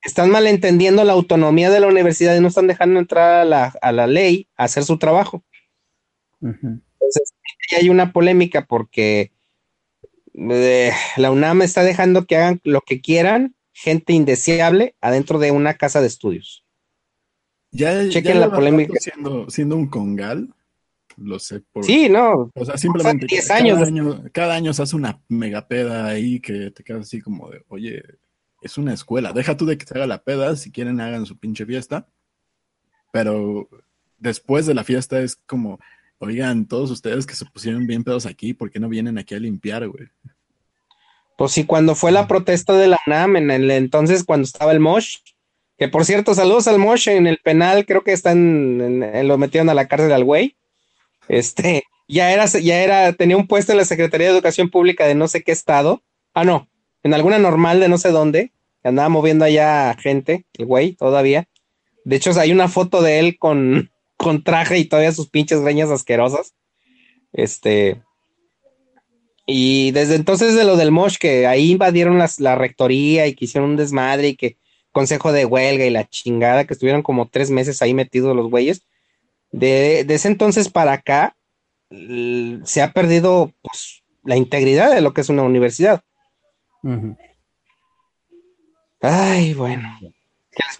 [0.03, 3.93] están malentendiendo la autonomía de la universidad y no están dejando entrar a la, a
[3.93, 5.43] la ley a hacer su trabajo.
[6.40, 7.35] Entonces,
[7.73, 9.33] ahí hay una polémica porque
[10.35, 15.75] eh, la UNAM está dejando que hagan lo que quieran, gente indeseable, adentro de una
[15.75, 16.64] casa de estudios.
[17.73, 18.95] ya, chequen ya la polémica.
[18.99, 20.55] Siendo, siendo un congal,
[21.20, 21.85] lo sé por.
[21.85, 23.26] Sí, no, O sea, simplemente.
[23.26, 23.61] 10 cada.
[23.61, 28.02] Año, cada año se hace una megapeda ahí que te quedas así como de, oye,
[28.62, 29.33] es una escuela.
[29.33, 32.06] Deja tú de que se haga la peda, si quieren hagan su pinche fiesta.
[33.12, 33.68] Pero
[34.18, 35.78] después de la fiesta es como,
[36.18, 39.40] oigan, todos ustedes que se pusieron bien pedos aquí, ¿por qué no vienen aquí a
[39.40, 40.09] limpiar, güey?
[41.37, 44.80] Pues sí, cuando fue la protesta de la UNAM, en el entonces cuando estaba el
[44.80, 45.16] Mosh,
[45.78, 49.74] que por cierto, saludos al Mosh en el penal, creo que están, lo metieron a
[49.74, 50.56] la cárcel al güey.
[51.31, 55.14] Este, ya era, ya era, tenía un puesto en la Secretaría de Educación Pública de
[55.14, 56.03] no sé qué estado.
[56.35, 56.69] Ah, no,
[57.05, 58.53] en alguna normal de no sé dónde.
[58.83, 61.47] Andaba moviendo allá gente, el güey, todavía.
[62.05, 65.90] De hecho, hay una foto de él con, con traje y todavía sus pinches greñas
[65.90, 66.55] asquerosas.
[67.33, 68.03] Este.
[69.47, 73.71] Y desde entonces de lo del Mosh, que ahí invadieron la rectoría y que hicieron
[73.71, 74.57] un desmadre y que
[74.90, 78.83] consejo de huelga y la chingada, que estuvieron como tres meses ahí metidos los güeyes.
[79.53, 81.37] De, ese entonces para acá
[81.91, 86.03] se ha perdido pues, la integridad de lo que es una universidad.
[89.01, 89.89] Ay, bueno.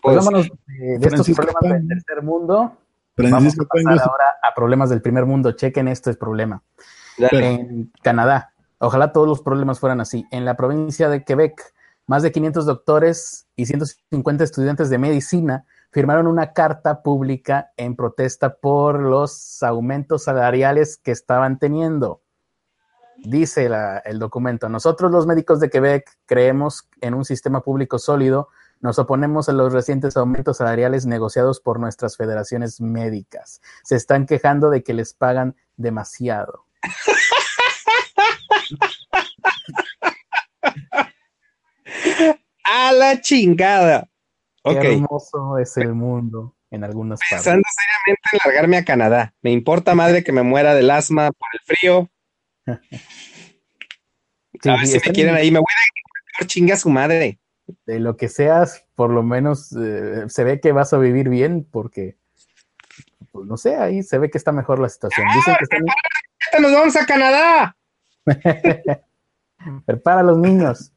[0.03, 2.77] Pues de, estos problemas del tercer mundo.
[3.17, 5.53] Vamos a pasar ahora a problemas del primer mundo.
[5.53, 6.63] Chequen esto es problema.
[7.19, 10.27] En Canadá, ojalá todos los problemas fueran así.
[10.31, 11.75] En la provincia de Quebec,
[12.07, 18.57] más de 500 doctores y 150 estudiantes de medicina firmaron una carta pública en protesta
[18.57, 22.22] por los aumentos salariales que estaban teniendo.
[23.18, 23.68] Dice
[24.05, 28.48] el documento, nosotros los médicos de Quebec creemos en un sistema público sólido,
[28.81, 33.61] nos oponemos a los recientes aumentos salariales negociados por nuestras federaciones médicas.
[33.85, 36.64] Se están quejando de que les pagan demasiado.
[42.64, 44.10] A la chingada.
[44.64, 47.38] Qué hermoso es el mundo en algunas partes.
[47.38, 49.35] Pensando seriamente en largarme a Canadá.
[49.42, 52.11] Me importa madre que me muera del asma por el frío.
[52.66, 52.79] a
[54.77, 55.66] ver si me quieren ahí, me voy
[56.40, 57.40] a chinga a su madre.
[57.87, 61.66] De lo que seas, por lo menos eh, se ve que vas a vivir bien
[61.70, 62.16] porque,
[63.31, 65.27] pues, no sé, ahí se ve que está mejor la situación.
[65.35, 66.62] Dicen que están...
[66.62, 67.77] ¡Nos vamos a Canadá!
[69.87, 70.92] Prepara a los niños.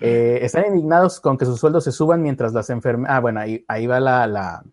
[0.00, 3.16] Eh, están indignados con que sus sueldos se suban mientras las enfermeras.
[3.16, 4.64] Ah, bueno, ahí, ahí va la, la,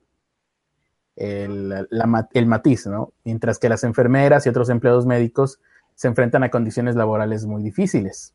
[1.16, 1.88] el,
[2.34, 3.14] el matiz, ¿no?
[3.24, 5.60] Mientras que las enfermeras y otros empleados médicos
[5.96, 8.34] se enfrentan a condiciones laborales muy difíciles.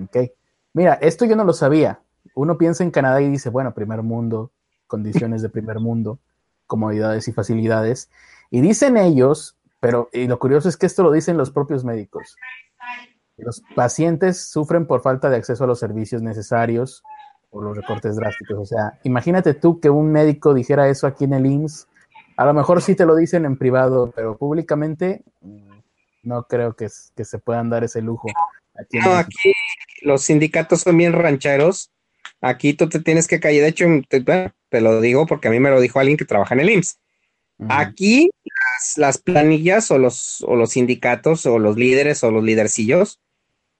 [0.00, 0.30] Ok.
[0.74, 2.00] Mira, esto yo no lo sabía.
[2.34, 4.50] Uno piensa en Canadá y dice, bueno, primer mundo,
[4.86, 6.18] condiciones de primer mundo,
[6.66, 8.10] comodidades y facilidades.
[8.50, 12.36] Y dicen ellos, pero y lo curioso es que esto lo dicen los propios médicos.
[13.36, 17.02] Los pacientes sufren por falta de acceso a los servicios necesarios
[17.50, 18.58] o los recortes drásticos.
[18.58, 21.88] O sea, imagínate tú que un médico dijera eso aquí en el IMSS.
[22.36, 25.70] A lo mejor sí te lo dicen en privado, pero públicamente mm,
[26.22, 28.28] no creo que, que se puedan dar ese lujo.
[28.74, 29.52] Aquí no, aquí
[30.02, 31.90] los sindicatos son bien rancheros.
[32.40, 33.62] Aquí tú te tienes que callar.
[33.62, 36.60] De hecho, te, lo digo porque a mí me lo dijo alguien que trabaja en
[36.60, 36.98] el IMSS.
[37.68, 38.30] Aquí
[38.96, 43.20] las, planillas o los, o los sindicatos o los líderes o los lidercillos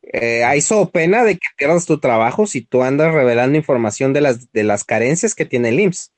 [0.03, 0.61] eh, hay
[0.93, 4.85] pena de que pierdas tu trabajo si tú andas revelando información de las, de las
[4.85, 6.13] carencias que tiene el IMSS,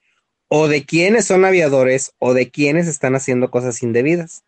[0.48, 4.44] o de quienes son aviadores, o de quienes están haciendo cosas indebidas.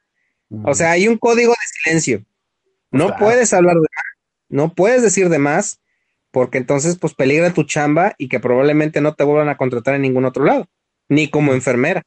[0.64, 2.24] O sea, hay un código de silencio.
[2.90, 4.04] No puedes hablar de más,
[4.48, 5.80] no puedes decir de más,
[6.30, 10.02] porque entonces pues peligra tu chamba y que probablemente no te vuelvan a contratar en
[10.02, 10.66] ningún otro lado,
[11.08, 12.02] ni como enfermera.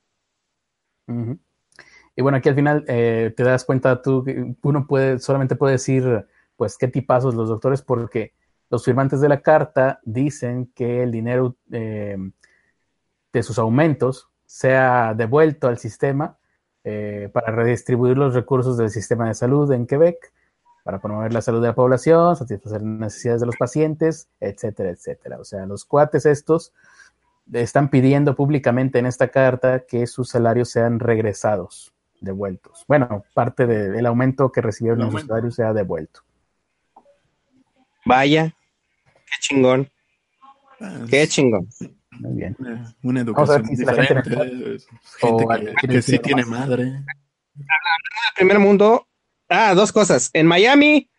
[2.15, 5.73] Y bueno, aquí al final eh, te das cuenta tú que uno puede, solamente puede
[5.73, 6.25] decir
[6.59, 8.33] pues qué tipazos los doctores, porque
[8.69, 12.17] los firmantes de la carta dicen que el dinero eh,
[13.31, 16.37] de sus aumentos sea devuelto al sistema
[16.83, 20.33] eh, para redistribuir los recursos del sistema de salud en Quebec,
[20.83, 25.39] para promover la salud de la población, satisfacer las necesidades de los pacientes, etcétera, etcétera.
[25.39, 26.73] O sea, los cuates estos
[27.53, 32.83] están pidiendo públicamente en esta carta que sus salarios sean regresados, devueltos.
[32.85, 36.19] Bueno, parte del aumento que recibieron los salarios sea devuelto.
[38.05, 38.53] Vaya,
[39.25, 39.89] qué chingón.
[41.09, 41.67] Qué chingón.
[42.11, 42.55] Muy bien.
[43.03, 44.31] Una, educación diferente.
[45.19, 45.45] Gente,
[45.87, 46.83] que, sí tiene madre.
[46.83, 47.05] Hablando
[47.55, 49.07] del primer mundo,
[49.49, 50.29] ah, dos cosas.
[50.33, 51.09] En Miami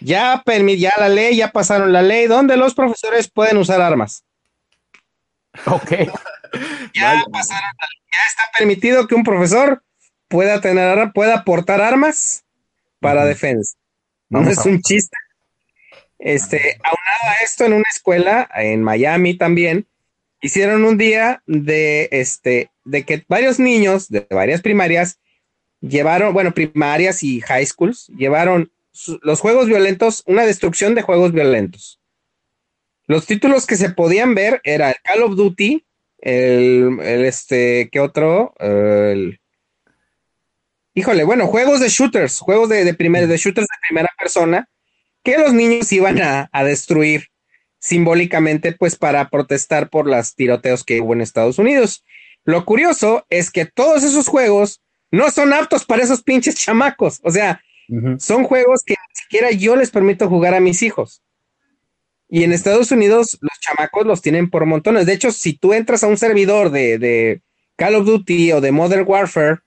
[0.00, 4.24] ya, ya la ley, ya pasaron la ley donde los profesores pueden usar armas.
[5.66, 5.90] Ok.
[6.94, 9.82] ya pasaron, ya está permitido que un profesor
[10.28, 12.44] pueda tener, pueda portar armas
[13.00, 13.76] para defensa.
[14.28, 15.16] No es un chiste.
[16.18, 19.86] Este, aunado a esto, en una escuela, en Miami también,
[20.40, 25.20] hicieron un día de, este, de que varios niños de varias primarias
[25.80, 28.72] llevaron, bueno, primarias y high schools, llevaron
[29.22, 32.00] los juegos violentos, una destrucción de juegos violentos.
[33.06, 35.84] Los títulos que se podían ver era el Call of Duty,
[36.18, 38.54] el, el este, ¿qué otro?
[38.58, 39.40] El,
[40.94, 44.68] híjole, bueno, juegos de shooters, juegos de, de, de shooters de primera persona,
[45.28, 47.28] que los niños iban a, a destruir
[47.80, 52.02] simbólicamente, pues para protestar por los tiroteos que hubo en Estados Unidos.
[52.44, 57.20] Lo curioso es que todos esos juegos no son aptos para esos pinches chamacos.
[57.24, 57.60] O sea,
[58.18, 61.22] son juegos que ni siquiera yo les permito jugar a mis hijos.
[62.30, 65.04] Y en Estados Unidos los chamacos los tienen por montones.
[65.04, 67.42] De hecho, si tú entras a un servidor de, de
[67.76, 69.58] Call of Duty o de Modern Warfare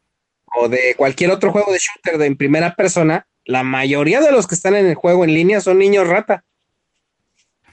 [0.56, 4.48] o de cualquier otro juego de shooter de en primera persona, la mayoría de los
[4.48, 6.44] que están en el juego en línea son niños rata.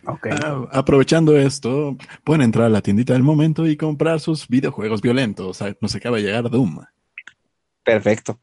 [0.05, 0.33] Okay.
[0.33, 5.63] Uh, aprovechando esto, pueden entrar a la tiendita del momento y comprar sus videojuegos violentos.
[5.81, 6.81] Nos acaba de llegar Doom.
[7.85, 8.41] Perfecto.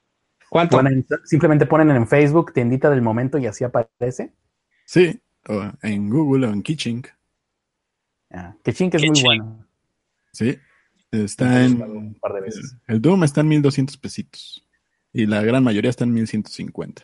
[0.49, 0.77] ¿Cuánto?
[0.77, 4.31] Ponen, simplemente ponen en Facebook tiendita del momento y así aparece.
[4.85, 7.07] Sí, o en Google o en Kitchink.
[8.31, 9.67] Ah, Kitchink es muy bueno.
[10.31, 10.57] Sí,
[11.11, 11.81] está en.
[11.81, 12.77] Un par de veces.
[12.87, 14.67] El Doom está en 1200 pesitos.
[15.11, 17.03] Y la gran mayoría está en 1150.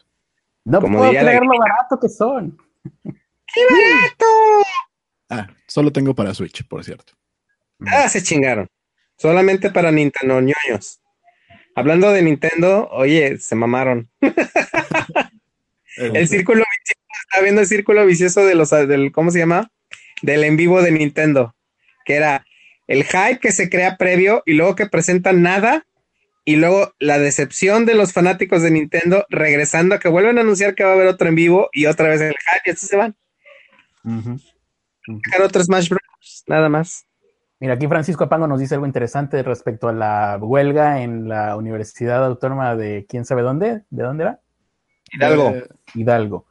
[0.64, 2.58] No Como puedo creer lo barato que son.
[3.04, 4.26] ¡Qué barato!
[5.30, 7.14] Ah, solo tengo para Switch, por cierto.
[7.86, 8.68] Ah, se chingaron.
[9.18, 11.00] Solamente para Nintendo, ñoños.
[11.76, 14.10] Hablando de Nintendo, oye, se mamaron.
[15.98, 19.72] el círculo vicioso, está viendo el círculo vicioso de los, del, ¿cómo se llama?
[20.22, 21.56] Del en vivo de Nintendo,
[22.06, 22.46] que era
[22.88, 25.86] el hype que se crea previo y luego que presentan nada
[26.44, 30.76] y luego la decepción de los fanáticos de Nintendo regresando a que vuelven a anunciar
[30.76, 32.98] que va a haber otro en vivo y otra vez el hype y así se
[32.98, 33.16] van.
[34.04, 34.38] Uh
[35.44, 36.44] otro Smash Bros.
[36.48, 37.08] Nada más.
[37.60, 42.26] Mira, aquí Francisco Apango nos dice algo interesante respecto a la huelga en la Universidad
[42.26, 43.84] Autónoma de quién sabe dónde.
[43.90, 44.42] ¿De dónde era?
[45.12, 45.50] Hidalgo.
[45.50, 46.46] Eh, Hidalgo.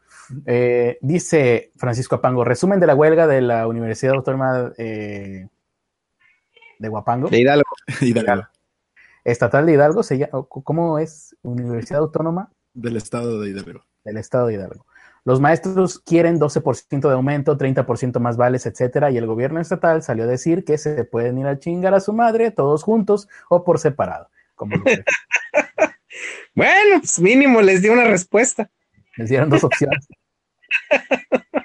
[0.46, 5.48] Eh, dice Francisco Apango, resumen de la huelga de la Universidad Autónoma eh,
[6.78, 7.28] de Guapango.
[7.28, 7.70] De Hidalgo.
[8.00, 8.46] Hidalgo.
[9.24, 11.36] Estatal de Hidalgo, se llama, ¿cómo es?
[11.42, 12.50] Universidad Autónoma.
[12.74, 13.84] Del Estado de Hidalgo.
[14.04, 14.86] Del Estado de Hidalgo.
[15.24, 20.24] Los maestros quieren 12% de aumento, 30% más vales, etcétera, y el gobierno estatal salió
[20.24, 23.78] a decir que se pueden ir a chingar a su madre todos juntos o por
[23.78, 24.30] separado.
[24.54, 24.76] Como
[26.54, 28.70] bueno, pues mínimo les dio una respuesta.
[29.16, 30.06] Les dieron dos opciones.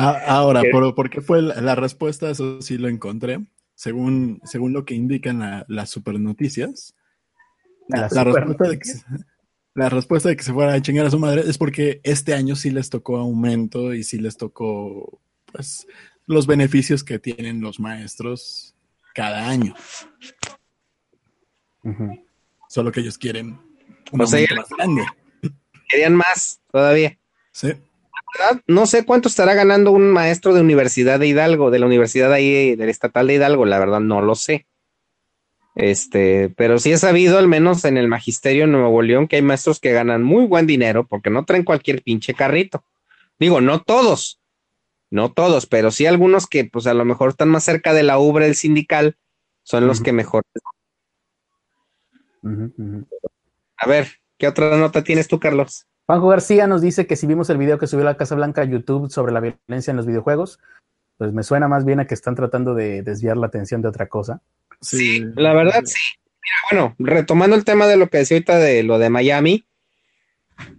[0.00, 2.30] Ah, ahora, ¿por, ¿por, qué fue la, respuesta?
[2.30, 3.40] Eso sí lo encontré.
[3.78, 6.96] Según, según lo que indican las supernoticias,
[7.86, 8.90] la, la respuesta de que,
[9.74, 12.56] la respuesta de que se fuera a chingar a su madre es porque este año
[12.56, 15.20] sí les tocó aumento y sí les tocó
[15.52, 15.86] pues
[16.26, 18.74] los beneficios que tienen los maestros
[19.14, 19.76] cada año.
[22.68, 23.60] Solo que ellos quieren
[24.10, 25.06] un aumento más grande.
[25.88, 27.16] Querían más todavía.
[27.52, 27.74] Sí.
[28.66, 32.76] No sé cuánto estará ganando un maestro de Universidad de Hidalgo, de la Universidad ahí,
[32.76, 34.66] del Estatal de Hidalgo, la verdad no lo sé.
[35.74, 39.42] Este, pero sí he sabido, al menos en el magisterio en Nuevo León, que hay
[39.42, 42.84] maestros que ganan muy buen dinero porque no traen cualquier pinche carrito.
[43.38, 44.40] Digo, no todos,
[45.10, 48.18] no todos, pero sí algunos que, pues a lo mejor están más cerca de la
[48.18, 49.16] ubre del sindical,
[49.62, 50.42] son los que mejor.
[53.76, 55.87] A ver, ¿qué otra nota tienes tú, Carlos?
[56.08, 58.64] Juanjo García nos dice que si vimos el video que subió la Casa Blanca a
[58.64, 60.58] YouTube sobre la violencia en los videojuegos,
[61.18, 64.06] pues me suena más bien a que están tratando de desviar la atención de otra
[64.06, 64.40] cosa.
[64.80, 66.00] Sí, la verdad sí.
[66.70, 69.66] bueno, retomando el tema de lo que decía ahorita de lo de Miami,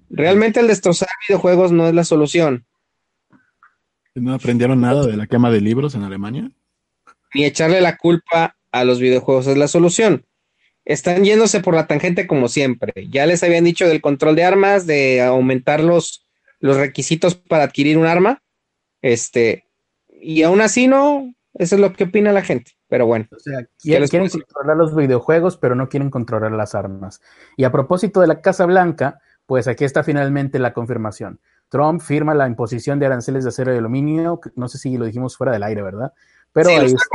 [0.09, 2.65] realmente el destrozar videojuegos no es la solución.
[4.15, 6.49] ¿No aprendieron nada de la quema de libros en Alemania?
[7.35, 10.25] Ni echarle la culpa a los videojuegos es la solución.
[10.89, 12.91] Están yéndose por la tangente como siempre.
[13.12, 16.28] Ya les habían dicho del control de armas, de aumentar los,
[16.60, 18.41] los requisitos para adquirir un arma.
[19.04, 19.65] Este,
[20.19, 22.71] y aún así no, eso es lo que opina la gente.
[22.88, 23.28] Pero bueno.
[23.32, 27.21] O sea, quieren, controlar los videojuegos, pero no quieren controlar las armas.
[27.56, 31.39] Y a propósito de la Casa Blanca, pues aquí está finalmente la confirmación.
[31.69, 35.38] Trump firma la imposición de aranceles de acero y aluminio, no sé si lo dijimos
[35.38, 36.13] fuera del aire, ¿verdad?
[36.52, 37.06] Pero ahí está.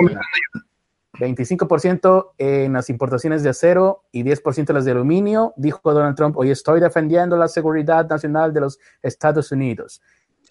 [1.14, 6.50] 25% en las importaciones de acero y 10% las de aluminio, dijo Donald Trump, hoy
[6.50, 10.02] estoy defendiendo la seguridad nacional de los Estados Unidos.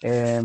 [0.02, 0.42] Eh,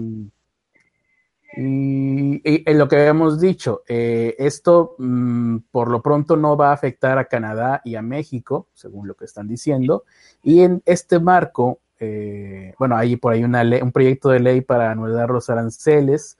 [1.58, 6.74] y, en lo que habíamos dicho, eh, esto mm, por lo pronto no va a
[6.74, 10.04] afectar a Canadá y a México, según lo que están diciendo.
[10.44, 14.92] Y en este marco, eh, bueno, hay por ahí una un proyecto de ley para
[14.92, 16.38] anular los aranceles,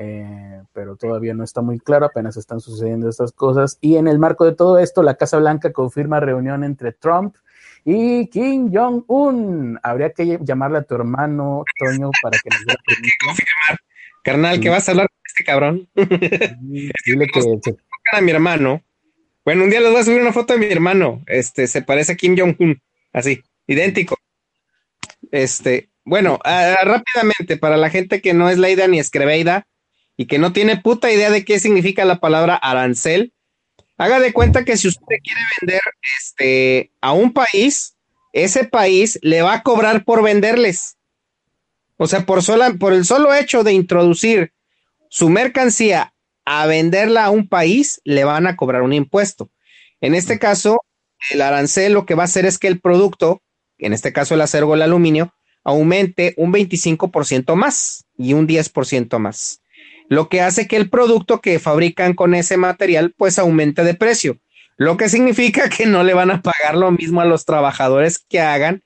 [0.00, 3.78] eh, pero todavía no está muy claro, apenas están sucediendo estas cosas.
[3.80, 7.34] Y en el marco de todo esto, la Casa Blanca confirma reunión entre Trump
[7.84, 9.80] y Kim Jong-un.
[9.82, 13.76] Habría que llamarle a tu hermano, Toño, para que nos dé la
[14.22, 15.88] Carnal, que vas a hablar con este cabrón.
[15.94, 17.76] Dile que se-
[18.12, 18.82] a mi hermano.
[19.44, 21.22] Bueno, un día les voy a subir una foto de mi hermano.
[21.26, 22.80] Este, se parece a Kim Jong-un.
[23.12, 24.16] Así, idéntico.
[25.32, 29.66] Este, bueno, ah, rápidamente, para la gente que no es Leida ni Escreveida
[30.18, 33.32] y que no tiene puta idea de qué significa la palabra arancel,
[33.96, 35.80] haga de cuenta que si usted quiere vender
[36.18, 37.96] este, a un país,
[38.32, 40.98] ese país le va a cobrar por venderles.
[41.96, 44.52] O sea, por, sola, por el solo hecho de introducir
[45.08, 46.12] su mercancía
[46.44, 49.50] a venderla a un país, le van a cobrar un impuesto.
[50.00, 50.80] En este caso,
[51.30, 53.40] el arancel lo que va a hacer es que el producto,
[53.78, 59.16] en este caso el acero o el aluminio, aumente un 25% más y un 10%
[59.20, 59.60] más.
[60.08, 64.38] Lo que hace que el producto que fabrican con ese material pues aumente de precio.
[64.76, 68.40] Lo que significa que no le van a pagar lo mismo a los trabajadores que
[68.40, 68.82] hagan.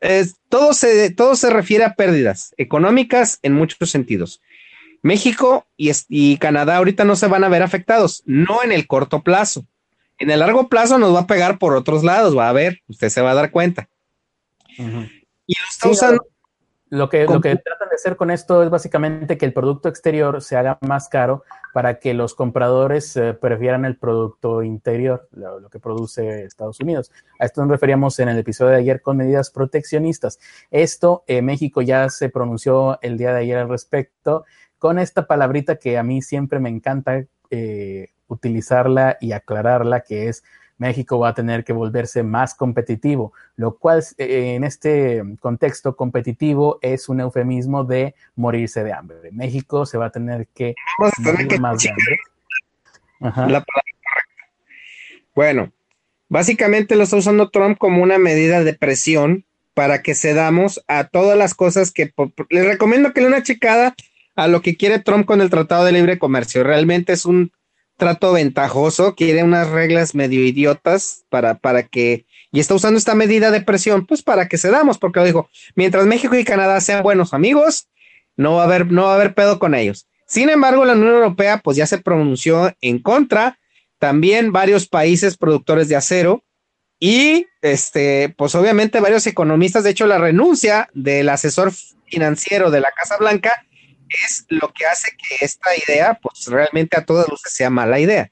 [0.00, 4.40] Es- todo, se, todo se refiere a pérdidas económicas en muchos sentidos.
[5.02, 9.66] México y, Canadá ahorita no se van a ver afectados, no en el corto plazo.
[10.18, 13.10] En el largo plazo nos va a pegar por otros lados, va a ver, usted
[13.10, 13.88] se va a dar cuenta.
[14.78, 14.82] Y
[15.58, 16.26] lo está Sí, usando.
[16.94, 20.40] Lo que, lo que tratan de hacer con esto es básicamente que el producto exterior
[20.40, 21.42] se haga más caro
[21.72, 27.10] para que los compradores eh, prefieran el producto interior, lo, lo que produce Estados Unidos.
[27.40, 30.38] A esto nos referíamos en el episodio de ayer con medidas proteccionistas.
[30.70, 34.44] Esto, eh, México ya se pronunció el día de ayer al respecto
[34.78, 40.44] con esta palabrita que a mí siempre me encanta eh, utilizarla y aclararla, que es
[40.78, 46.78] México va a tener que volverse más competitivo, lo cual eh, en este contexto competitivo
[46.82, 49.30] es un eufemismo de morirse de hambre.
[49.32, 52.18] México se va a tener que Vamos a tener morir que más de hambre.
[53.20, 53.42] Ajá.
[53.42, 54.50] la palabra correcta.
[55.34, 55.72] Bueno,
[56.28, 59.44] básicamente lo está usando Trump como una medida de presión
[59.74, 62.12] para que cedamos a todas las cosas que
[62.50, 63.94] les recomiendo que le una checada
[64.36, 66.62] a lo que quiere Trump con el Tratado de Libre Comercio.
[66.64, 67.52] Realmente es un
[67.96, 73.50] trato ventajoso, quiere unas reglas medio idiotas para, para que, y está usando esta medida
[73.50, 77.34] de presión, pues para que cedamos, porque lo dijo, mientras México y Canadá sean buenos
[77.34, 77.88] amigos,
[78.36, 80.06] no va a haber, no va a haber pedo con ellos.
[80.26, 83.58] Sin embargo, la Unión Europea pues ya se pronunció en contra,
[83.98, 86.42] también varios países productores de acero
[86.98, 91.72] y este, pues obviamente varios economistas, de hecho la renuncia del asesor
[92.06, 93.64] financiero de la Casa Blanca
[94.26, 98.30] es lo que hace que esta idea pues realmente a todas luces sea mala idea.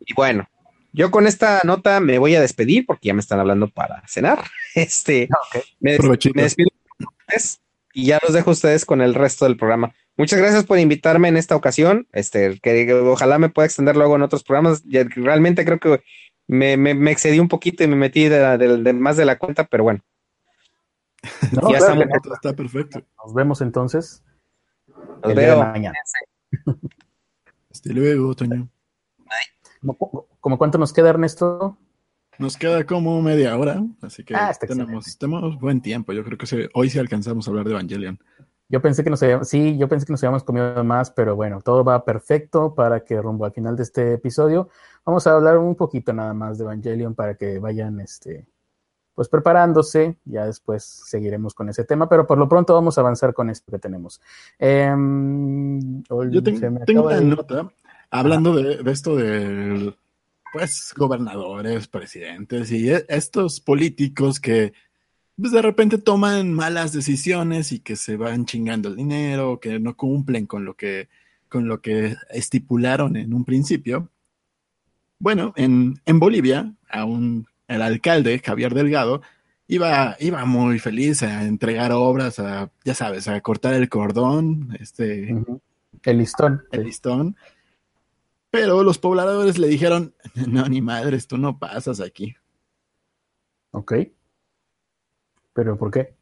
[0.00, 0.48] Y bueno,
[0.92, 4.44] yo con esta nota me voy a despedir porque ya me están hablando para cenar.
[4.74, 5.64] Este, Ok.
[5.80, 6.34] me, des- Provechito.
[6.36, 6.68] me despido
[7.94, 9.94] y ya los dejo a ustedes con el resto del programa.
[10.18, 12.06] Muchas gracias por invitarme en esta ocasión.
[12.12, 14.82] Este, que, ojalá me pueda extender luego en otros programas.
[14.84, 16.02] Ya, realmente creo que
[16.46, 19.38] me, me- me excedí un poquito y me metí de, de- de más de la
[19.38, 20.00] cuenta, pero bueno.
[21.52, 22.04] No, Ya claro
[22.34, 23.02] está perfecto.
[23.24, 24.22] Nos vemos entonces
[25.22, 25.64] Los el día de veo.
[25.64, 25.98] mañana.
[27.70, 28.68] Hasta luego, Toño.
[29.80, 31.76] ¿Cómo, cómo cuánto nos queda, Ernesto?
[32.38, 36.12] Nos queda como media hora, así que Ah, tenemos, tenemos buen tiempo.
[36.12, 38.18] Yo creo que se- hoy sí alcanzamos a hablar de Evangelion.
[38.68, 41.60] Yo pensé que nos habíamos, sí, yo pensé que nos habíamos comido más, pero bueno,
[41.60, 44.68] todo va perfecto para que rumbo al final de este episodio
[45.04, 48.44] vamos a hablar un poquito nada más de Evangelion para que vayan, este,
[49.16, 50.16] pues preparándose.
[50.26, 53.72] Ya después seguiremos con ese tema, pero por lo pronto vamos a avanzar con esto
[53.72, 54.20] que tenemos.
[54.60, 57.72] Em, Yo tengo una de- nota
[58.10, 59.94] hablando de, de esto de,
[60.52, 64.72] pues, gobernadores, presidentes y e- estos políticos que
[65.38, 69.96] pues, de repente toman malas decisiones y que se van chingando el dinero, que no
[69.96, 71.08] cumplen con lo que,
[71.48, 74.08] con lo que estipularon en un principio.
[75.18, 79.22] Bueno, en, en Bolivia, aún el alcalde, Javier Delgado,
[79.68, 85.34] iba, iba muy feliz a entregar obras, a, ya sabes, a cortar el cordón, este.
[86.02, 86.62] El listón.
[86.72, 87.36] el listón.
[88.50, 90.14] Pero los pobladores le dijeron,
[90.48, 92.36] no, ni madres, tú no pasas aquí.
[93.72, 93.94] Ok.
[95.52, 96.14] ¿Pero por qué?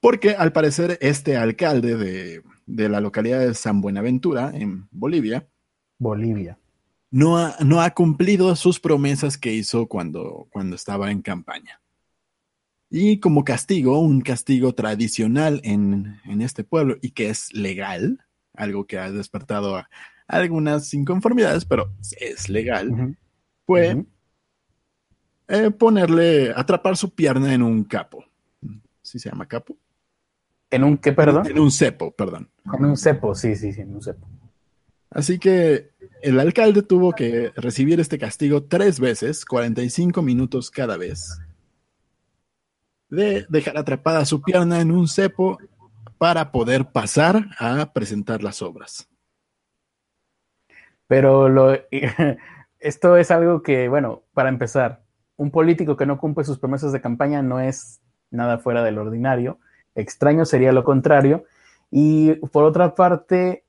[0.00, 5.46] Porque al parecer este alcalde de, de la localidad de San Buenaventura, en Bolivia,
[5.98, 6.58] Bolivia.
[7.14, 11.80] No ha, no ha cumplido sus promesas que hizo cuando, cuando estaba en campaña.
[12.90, 18.18] Y como castigo, un castigo tradicional en, en este pueblo y que es legal,
[18.52, 19.88] algo que ha despertado a
[20.26, 23.14] algunas inconformidades, pero es legal, Ujú.
[23.64, 24.04] fue
[25.46, 28.24] eh, ponerle, atrapar su pierna en un capo.
[29.02, 29.76] ¿Sí se llama capo?
[30.68, 31.46] ¿En un qué, perdón?
[31.46, 32.50] En un cepo, perdón.
[32.76, 34.26] En un cepo, sí, sí, sí, en un cepo.
[35.10, 35.93] Así que
[36.24, 41.38] el alcalde tuvo que recibir este castigo tres veces, 45 minutos cada vez,
[43.10, 45.58] de dejar atrapada su pierna en un cepo
[46.16, 49.06] para poder pasar a presentar las obras.
[51.08, 51.76] Pero lo,
[52.78, 55.02] esto es algo que, bueno, para empezar,
[55.36, 58.00] un político que no cumple sus promesas de campaña no es
[58.30, 59.58] nada fuera del ordinario.
[59.94, 61.44] Extraño sería lo contrario.
[61.90, 63.63] Y por otra parte,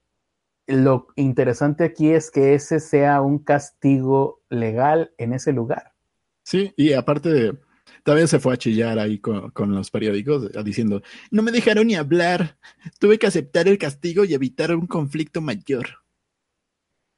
[0.68, 5.94] lo interesante aquí es que ese sea un castigo legal en ese lugar.
[6.44, 7.58] Sí, y aparte de,
[8.04, 11.02] también se fue a chillar ahí con, los periódicos diciendo,
[11.32, 12.58] no me dejaron ni hablar,
[13.00, 15.88] tuve que aceptar el castigo y evitar un conflicto mayor.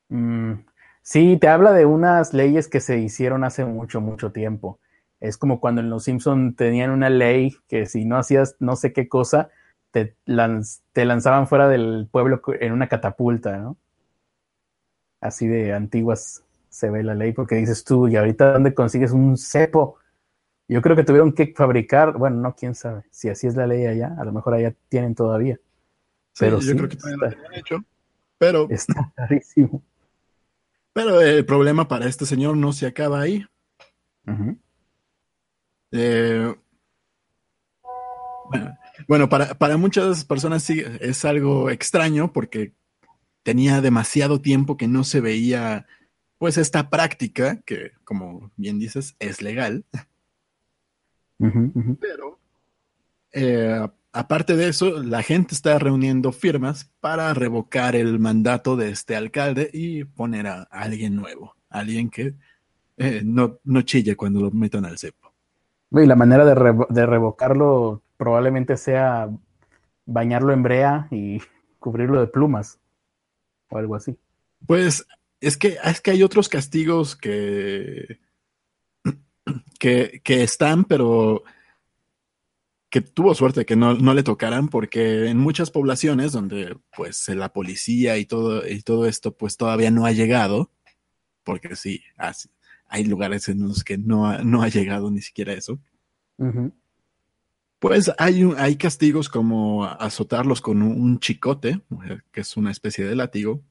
[0.09, 0.53] Mm,
[1.01, 4.79] sí, te habla de unas leyes que se hicieron hace mucho, mucho tiempo.
[5.19, 8.93] Es como cuando en Los Simpson tenían una ley que si no hacías no sé
[8.93, 9.49] qué cosa,
[9.91, 10.15] te,
[10.93, 13.77] te lanzaban fuera del pueblo en una catapulta, ¿no?
[15.19, 19.37] Así de antiguas se ve la ley porque dices tú, ¿y ahorita dónde consigues un
[19.37, 19.97] cepo?
[20.67, 23.85] Yo creo que tuvieron que fabricar, bueno, no, quién sabe, si así es la ley
[23.85, 25.59] allá, a lo mejor allá tienen todavía.
[26.37, 27.77] pero yo creo que todavía lo tienen hecho,
[28.37, 28.67] pero...
[28.69, 29.81] Está clarísimo.
[30.93, 33.45] Pero el problema para este señor no se acaba ahí.
[35.91, 36.53] Eh,
[38.49, 38.77] bueno,
[39.29, 42.73] para, para, muchas personas sí es algo extraño porque
[43.43, 45.85] tenía demasiado tiempo que no se veía
[46.37, 49.85] pues esta práctica que, como bien dices, es legal.
[51.37, 52.39] Pero,
[53.31, 59.15] eh, aparte de eso, la gente está reuniendo firmas para revocar el mandato de este
[59.15, 62.35] alcalde y poner a, alguien nuevo, alguien que
[62.97, 65.33] eh, no, no chille cuando lo metan al cepo.
[65.91, 69.29] Y la manera de, de revocarlo probablemente sea
[70.05, 71.41] bañarlo en brea y
[71.79, 72.79] cubrirlo de plumas
[73.69, 74.17] o algo así.
[74.65, 75.05] Pues
[75.39, 78.19] es que, es que hay otros castigos que
[79.79, 81.43] que, están, pero
[82.89, 88.17] que tuvo suerte que no, le tocaran, porque en muchas poblaciones donde pues la policía
[88.17, 90.71] y todo, y todo esto pues todavía no ha llegado,
[91.43, 92.01] porque sí,
[92.87, 95.79] hay lugares en los que no ha, no ha llegado ni siquiera eso.
[97.79, 101.81] Pues hay, hay castigos como azotarlos con un, chicote,
[102.31, 103.61] que es una especie de látigo.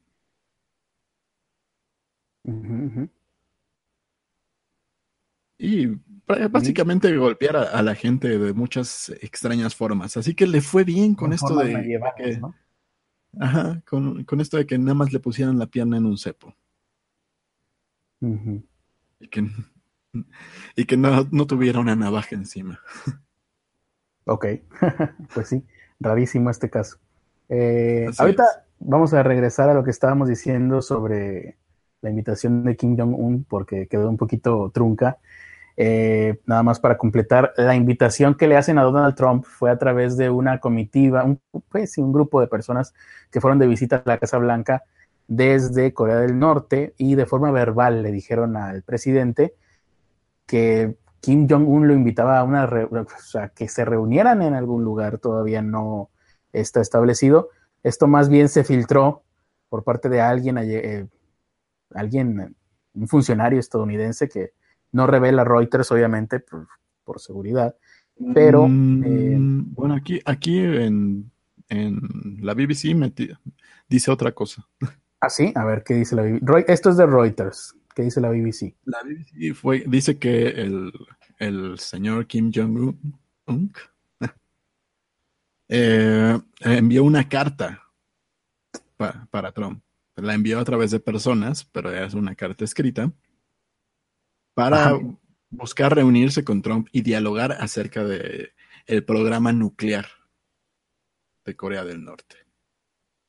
[5.58, 5.88] Y
[6.50, 10.16] básicamente golpear a, la gente de muchas extrañas formas.
[10.16, 12.00] Así que le fue bien con esto de.
[12.16, 12.40] que,
[13.40, 16.54] Ajá, con, esto de que nada más le pusieran la pierna en un cepo.
[18.20, 19.48] Y que,
[20.76, 22.80] y que no, no, tuviera una navaja encima.
[24.26, 24.46] Ok,
[25.34, 25.64] pues sí,
[26.00, 26.98] rarísimo este caso.
[27.48, 28.44] Eh, ahorita
[28.80, 31.56] vamos a regresar a lo que estábamos diciendo sobre
[32.00, 35.18] la invitación de Kim Jong-un, porque quedó un poquito trunca.
[35.76, 39.78] Eh, nada más para completar, la invitación que le hacen a Donald Trump fue a
[39.78, 42.94] través de una comitiva, un, pues, un grupo de personas
[43.30, 44.84] que fueron de visita a la Casa Blanca
[45.28, 49.54] desde Corea del Norte y de forma verbal le dijeron al presidente
[50.46, 55.18] que Kim Jong-un lo invitaba a una, o sea, que se reunieran en algún lugar,
[55.18, 56.10] todavía no
[56.52, 57.50] está establecido.
[57.82, 59.22] Esto más bien se filtró
[59.68, 61.06] por parte de alguien, eh,
[61.94, 62.54] alguien,
[62.94, 64.52] un funcionario estadounidense que
[64.92, 67.76] no revela Reuters, obviamente, por, seguridad.
[68.34, 68.66] Pero.
[68.68, 71.30] Mm, eh, bueno, aquí, aquí en,
[71.68, 72.94] la BBC
[73.88, 74.66] dice otra cosa.
[75.20, 76.64] Ah, sí, a ver qué dice la BBC.
[76.68, 77.74] Esto es de Reuters.
[77.96, 78.76] ¿Qué dice la BBC?
[78.84, 80.48] La BBC fue, dice que
[81.38, 83.72] el, señor Kim Jong-un
[85.70, 87.82] eh, envió una carta
[88.98, 89.82] para Trump.
[90.16, 93.10] La envió a través de personas, pero es una carta escrita
[94.52, 94.98] para
[95.48, 98.52] buscar reunirse con Trump y dialogar acerca de
[98.84, 100.06] el programa nuclear
[101.46, 102.45] de Corea del Norte.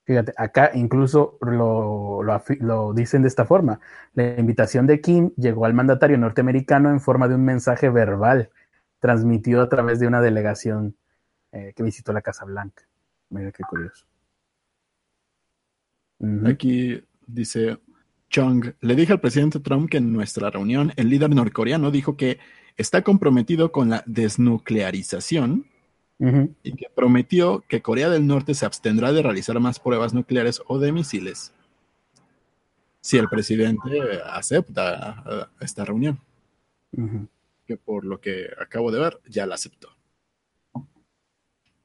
[0.07, 3.81] Fíjate, acá incluso lo, dicen de esta forma.
[4.13, 8.49] La invitación de Kim llegó al mandatario norteamericano en forma de un mensaje verbal,
[8.99, 10.95] transmitido a través de una delegación
[11.51, 12.87] eh, que visitó la Casa Blanca.
[13.31, 14.05] Mira qué curioso.
[16.45, 17.77] Aquí dice,
[18.29, 22.39] Chung, le dije al presidente Trump que en nuestra reunión el líder norcoreano dijo que
[22.77, 25.65] está comprometido con la desnuclearización
[26.19, 30.79] y que prometió que Corea del Norte se abstendrá de realizar más pruebas nucleares o
[30.79, 31.53] de misiles
[33.01, 36.19] si el presidente acepta uh, esta reunión.
[37.65, 39.89] Que por lo que acabo de ver, ya la aceptó.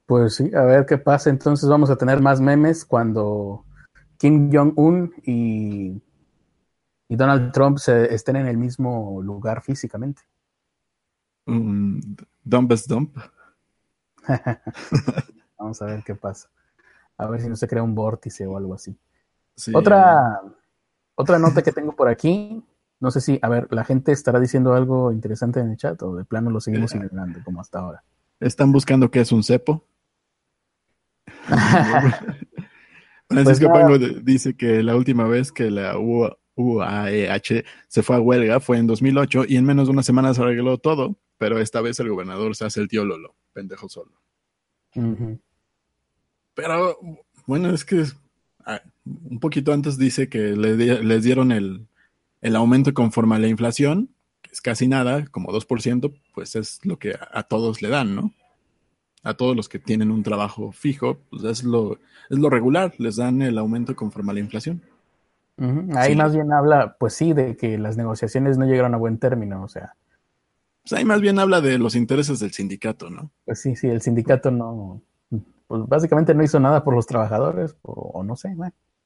[0.07, 1.31] Pues sí, a ver qué pasa.
[1.31, 3.65] Entonces vamos a tener más memes cuando
[4.17, 6.01] Kim Jong-un y
[7.13, 10.23] y Donald Trump se, estén en el mismo lugar físicamente.
[11.47, 12.01] Um,
[12.43, 13.15] dump es dump.
[15.59, 16.49] Vamos a ver qué pasa.
[17.17, 18.97] A ver si no se crea un vórtice o algo así.
[19.75, 20.41] Otra,
[21.15, 22.65] Otra nota que tengo por aquí,
[23.01, 26.17] no sé si, a ver, la gente estará diciendo algo interesante en el chat o
[26.17, 28.05] de plano lo seguimos Eh, ignorando como hasta ahora.
[28.41, 29.85] Están buscando qué es un cepo.
[33.29, 33.87] Francisco nada.
[33.87, 38.87] Pango dice que la última vez que la UAEH se fue a huelga fue en
[38.87, 42.55] 2008 y en menos de una semana se arregló todo, pero esta vez el gobernador
[42.55, 44.13] se hace el tío Lolo, pendejo solo.
[46.55, 46.99] Pero
[47.47, 48.05] bueno, es que
[48.67, 51.87] ah, un poquito antes dice que le les dieron el,
[52.41, 54.11] el aumento conforme a la inflación,
[54.43, 58.15] que es casi nada, como 2%, pues es lo que a, a todos le dan,
[58.15, 58.33] ¿no?
[59.25, 61.99] A todos los que tienen un trabajo fijo, pues es lo,
[62.29, 64.83] es lo regular, les dan el aumento conforme a la inflación.
[65.95, 66.17] Ahí Sí.
[66.17, 69.69] más bien habla, pues sí, de que las negociaciones no llegaron a buen término, o
[69.69, 69.95] sea,
[70.83, 73.31] Pues ahí más bien habla de los intereses del sindicato, ¿no?
[73.45, 75.03] pues sí, sí, el sindicato no,
[75.69, 78.55] pues básicamente no hizo nada por los trabajadores, o, o no sé,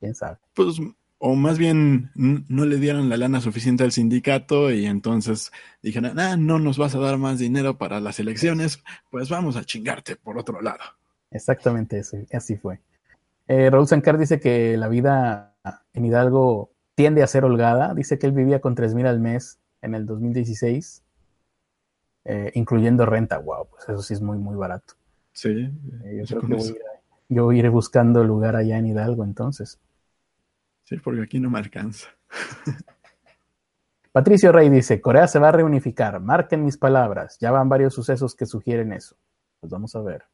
[0.01, 0.39] quién sabe.
[0.55, 0.81] Pues,
[1.19, 5.51] o más bien no le dieron la lana suficiente al sindicato y entonces
[5.83, 9.65] dijeron, ah, no nos vas a dar más dinero para las elecciones, pues vamos a
[9.65, 10.85] chingarte por otro lado.
[11.31, 12.81] Exactamente eso, así fue.
[13.49, 15.57] Eh, Raúl Sancar dice que la vida
[15.93, 17.95] en Hidalgo tiende a ser holgada.
[17.95, 21.05] Dice que él vivía con 3 mil al mes en el 2016,
[22.27, 23.39] eh, incluyendo renta.
[23.39, 24.95] Wow, pues eso sí es muy, muy barato.
[25.33, 25.71] Sí,
[26.05, 26.77] Eh, yo creo que voy a
[27.29, 29.81] yo iré buscando lugar allá en Hidalgo entonces.
[30.85, 32.09] sí, porque aquí no me alcanza.
[34.13, 38.35] Patricio Rey dice, Corea se va a reunificar, marquen mis palabras, ya van varios sucesos
[38.35, 39.17] que sugieren eso.
[39.61, 40.25] Pues vamos a ver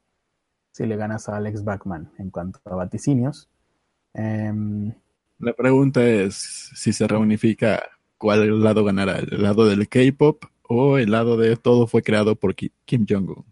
[0.72, 3.48] si le ganas a Alex Bachman en cuanto a vaticinios.
[4.14, 4.92] Em,
[5.38, 6.34] La pregunta es
[6.74, 7.82] si se reunifica,
[8.18, 9.18] ¿cuál lado ganará?
[9.18, 13.44] ¿El lado del K-pop o el lado de todo fue creado por Ki- Kim Jong-un?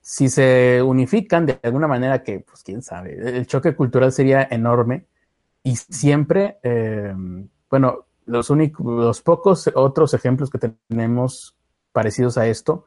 [0.00, 5.06] si se unifican de alguna manera que, pues quién sabe, el choque cultural sería enorme
[5.62, 7.14] y siempre, eh,
[7.70, 11.56] bueno, los únicos, los pocos otros ejemplos que tenemos
[11.92, 12.86] parecidos a esto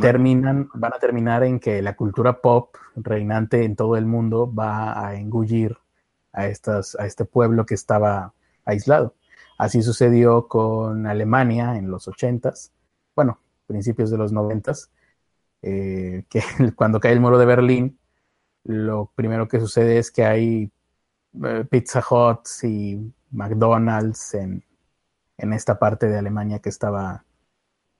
[0.00, 5.06] terminan, van a terminar en que la cultura pop reinante en todo el mundo va
[5.06, 5.76] a engullir
[6.32, 8.32] a, estas, a este pueblo que estaba
[8.64, 9.14] aislado.
[9.62, 12.72] Así sucedió con Alemania en los ochentas,
[13.14, 13.38] bueno,
[13.68, 14.90] principios de los noventas,
[15.62, 16.42] eh, que
[16.74, 17.96] cuando cae el muro de Berlín,
[18.64, 20.72] lo primero que sucede es que hay
[21.44, 24.64] eh, Pizza Hut y McDonald's en,
[25.38, 27.24] en esta parte de Alemania que estaba,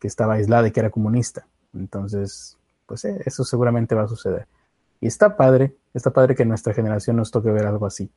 [0.00, 1.46] que estaba aislada y que era comunista.
[1.74, 4.48] Entonces, pues eh, eso seguramente va a suceder.
[5.00, 8.10] Y está padre, está padre que en nuestra generación nos toque ver algo así,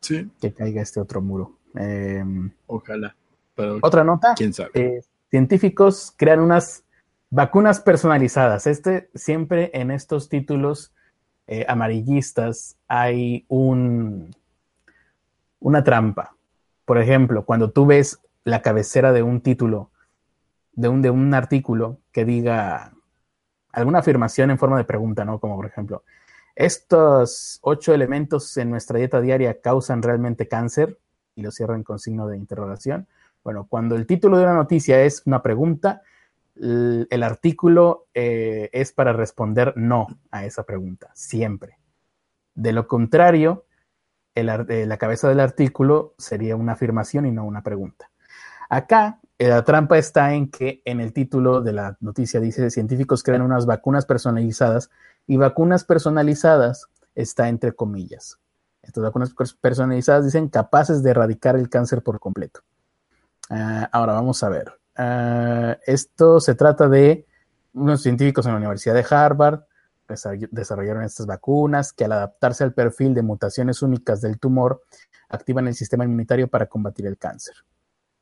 [0.00, 1.58] Sí, que caiga este otro muro.
[1.76, 2.24] Eh,
[2.66, 3.14] ojalá.
[3.54, 4.70] Pero otra nota, quién sabe.
[4.74, 6.84] eh, científicos crean unas
[7.30, 8.66] vacunas personalizadas.
[8.66, 10.92] Este siempre en estos títulos
[11.46, 14.34] eh, amarillistas hay un
[15.60, 16.34] una trampa.
[16.84, 19.90] Por ejemplo, cuando tú ves la cabecera de un título,
[20.72, 22.92] de un, de un artículo que diga
[23.72, 25.38] alguna afirmación en forma de pregunta, ¿no?
[25.38, 26.02] Como por ejemplo,
[26.56, 30.98] estos ocho elementos en nuestra dieta diaria causan realmente cáncer
[31.40, 33.08] y lo cierran con signo de interrogación.
[33.42, 36.02] Bueno, cuando el título de una noticia es una pregunta,
[36.56, 41.78] el, artículo eh, es para responder no a esa pregunta, siempre.
[42.54, 43.64] De lo contrario,
[44.34, 48.10] eh, la cabeza del artículo sería una afirmación y no una pregunta.
[48.68, 53.22] Acá, eh, la trampa está en que en el título de la noticia dice científicos
[53.22, 54.90] crean unas vacunas personalizadas
[55.26, 58.38] y vacunas personalizadas está entre comillas.
[58.82, 62.60] Estas vacunas pers- personalizadas dicen capaces de erradicar el cáncer por completo.
[63.50, 64.72] Ah, ahora vamos a ver.
[64.96, 67.26] Ah, esto se trata de
[67.74, 69.60] unos científicos en la Universidad de Harvard
[70.08, 74.82] desarroll- desarrollaron estas vacunas que al adaptarse al perfil de mutaciones únicas del tumor
[75.28, 77.54] activan el sistema inmunitario para combatir el cáncer.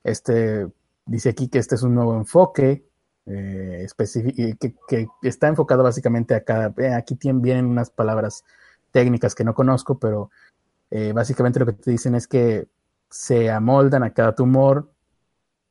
[0.05, 0.67] Este
[1.07, 2.85] dice aquí que este es un nuevo enfoque
[3.25, 3.87] eh,
[4.61, 6.75] que, que está enfocado básicamente a cada.
[6.77, 8.45] eh, aquí tienen, vienen unas palabras
[8.91, 10.31] técnicas que no conozco, pero
[10.91, 12.69] eh, básicamente lo que te dicen es que
[13.11, 14.91] se amoldan a cada tumor.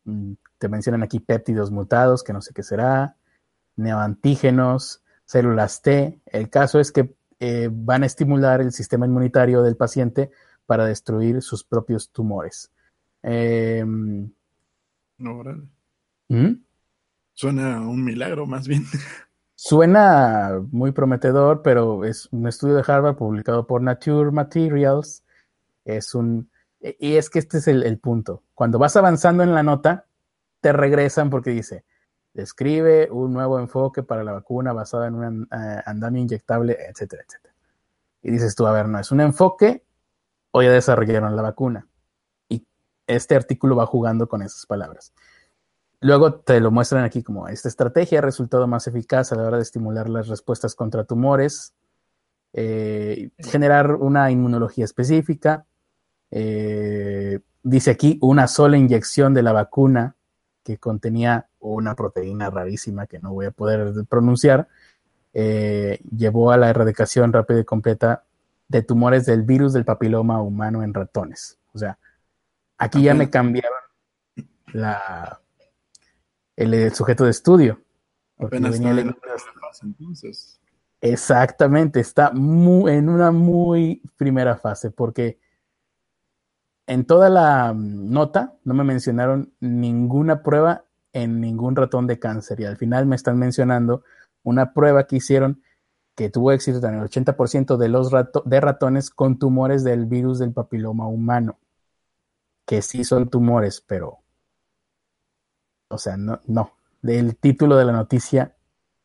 [0.06, 3.16] Mm, Te mencionan aquí péptidos mutados, que no sé qué será,
[3.76, 6.20] neoantígenos, células T.
[6.26, 10.32] El caso es que eh, van a estimular el sistema inmunitario del paciente
[10.66, 12.72] para destruir sus propios tumores.
[13.22, 15.64] Eh, No, órale.
[16.30, 16.54] ¿Mm?
[17.34, 18.84] Suena a un milagro más bien.
[19.60, 25.24] Suena muy prometedor, pero es un estudio de Harvard publicado por Nature Materials.
[25.84, 26.52] Es un.
[26.80, 28.44] Y es que este es el, punto.
[28.54, 30.06] Cuando vas avanzando en la nota,
[30.62, 31.86] te regresan porque dice:
[32.36, 37.56] describe un nuevo enfoque para la vacuna basada en un eh, andamio inyectable, etcétera, etcétera.
[38.22, 39.84] Y dices tú, a ver, no, es un enfoque
[40.52, 41.88] o ya desarrollaron la vacuna.
[43.08, 45.14] este artículo va jugando con esas palabras.
[46.00, 49.58] Luego te lo muestran aquí como esta estrategia ha resultado más eficaz a la hora
[49.58, 51.74] de estimular las respuestas contra tumores,
[52.54, 55.66] eh, generar una inmunología específica.
[56.30, 60.16] Eh, dice aquí una sola inyección de la vacuna
[60.64, 64.68] que contenía una proteína rarísima que no voy a poder pronunciar,
[65.34, 68.24] eh, llevó a la erradicación rápida y completa
[68.68, 71.58] de tumores del virus del papiloma humano en ratones.
[71.74, 71.98] O sea,
[72.78, 73.80] aquí ya me cambiaron
[74.74, 75.40] la,
[76.58, 77.80] el, sujeto de estudio.
[78.38, 79.16] Apenas está
[79.62, 80.60] fase, entonces.
[81.00, 85.40] Exactamente, está muy, en una muy primera fase, porque
[86.88, 92.66] en toda la nota no me mencionaron ninguna prueba en ningún ratón de cáncer y
[92.66, 94.04] al final me están mencionando
[94.44, 95.62] una prueba que hicieron
[96.16, 98.12] que tuvo éxito en el 80% de los
[98.46, 101.60] de ratones con tumores del virus del papiloma humano,
[102.66, 104.20] que sí son tumores, pero,
[105.90, 106.74] o sea, no, no.
[107.04, 108.56] El título de la noticia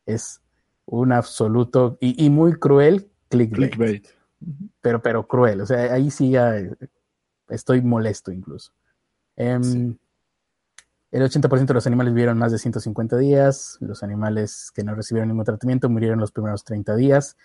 [0.07, 0.41] es
[0.87, 4.07] un absoluto y, muy cruel clickbait.
[4.81, 6.55] Pero, pero cruel, o sea, ahí sí ya
[7.49, 8.73] estoy molesto incluso.
[9.37, 9.97] Em,
[11.13, 15.29] el 80% de los animales vivieron más de 150 días, los animales que no recibieron
[15.29, 17.37] ningún tratamiento murieron los primeros 30 días,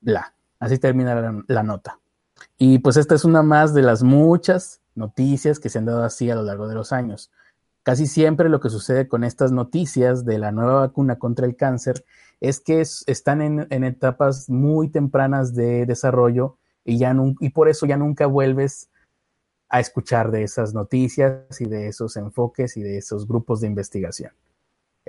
[0.00, 0.34] bla.
[0.60, 2.00] Así termina la, nota.
[2.56, 6.30] Y pues esta es una más de las muchas noticias que se han dado así
[6.30, 7.30] a lo largo de los años.
[7.82, 12.04] Casi siempre lo que sucede con estas noticias de la nueva vacuna contra el cáncer
[12.40, 17.96] es que están en, etapas muy tempranas de desarrollo y, ya y por eso ya
[17.96, 18.90] nunca vuelves
[19.68, 24.32] a escuchar de esas noticias y de esos enfoques y de esos grupos de investigación.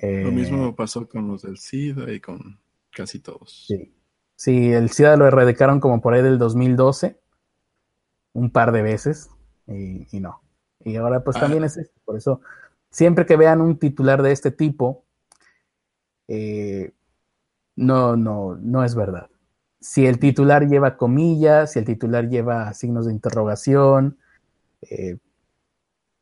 [0.02, 2.60] lo mismo eh, pasó con los del SIDA y con
[2.92, 3.66] casi todos.
[3.68, 3.94] Sí.
[4.36, 7.20] sí, el SIDA lo erradicaron como por ahí del 2012,
[8.34, 9.30] un par de veces,
[9.68, 10.42] y, no.
[10.84, 11.42] Y ahora pues ah.
[11.42, 12.00] también es esto.
[12.06, 12.42] Por eso,
[12.90, 15.04] siempre que vean un titular de este tipo,
[16.28, 16.94] eh,
[17.76, 19.30] no, no, no es verdad.
[19.80, 24.18] Si el titular lleva comillas, si el titular lleva signos de interrogación,
[24.82, 25.18] eh,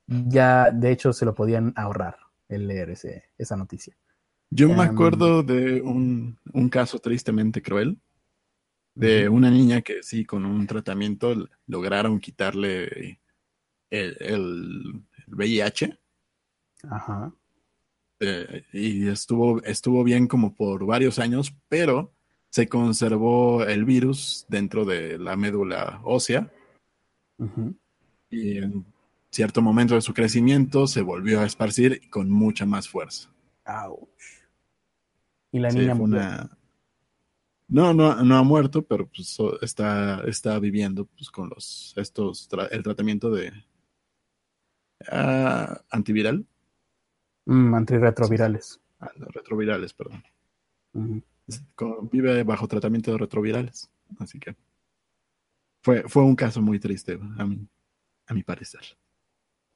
[0.07, 3.95] ya de hecho se lo podían ahorrar el leer ese, esa noticia.
[4.49, 6.37] Yo me acuerdo de un,
[6.69, 7.99] caso tristemente cruel
[8.95, 13.19] de una niña que sí, con un tratamiento lograron quitarle
[13.89, 15.97] el, VIH.
[16.89, 17.33] Ajá.
[18.19, 22.13] Eh, y estuvo, estuvo bien como por varios años, pero
[22.49, 26.51] se conservó el virus dentro de la médula ósea.
[27.39, 27.71] Ajá
[28.29, 28.85] y en
[29.29, 33.29] cierto momento de su crecimiento se volvió a esparcir con mucha más fuerza.
[35.51, 35.95] Y la niña
[37.67, 42.83] No, no, no ha muerto, pero pues, está, está viviendo pues, con los estos el
[42.83, 43.51] tratamiento de
[45.89, 46.45] antiviral.
[47.45, 48.79] Mm, antirretrovirales.
[48.99, 50.23] Ah, retrovirales, perdón.
[52.11, 53.89] vive bajo tratamiento de retrovirales.
[54.19, 54.55] Así que
[55.81, 57.67] fue, fue un caso muy triste a mí
[58.27, 58.81] a mi parecer.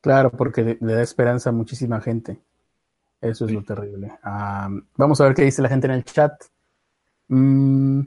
[0.02, 2.40] Claro, porque le da esperanza a muchísima gente.
[3.22, 4.12] Eso es lo terrible.
[4.98, 6.34] vamos a ver qué dice la gente en el chat.
[7.28, 8.02] Mm,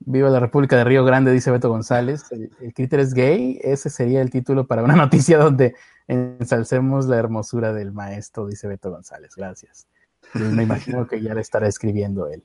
[0.00, 2.30] viva la República de Río Grande, dice Beto González.
[2.30, 3.58] El, el es gay.
[3.62, 5.74] Ese sería el título para una noticia donde
[6.08, 9.34] ensalcemos la hermosura del maestro, dice Beto González.
[9.36, 9.86] Gracias.
[10.34, 12.42] me imagino que ya le estará escribiendo él.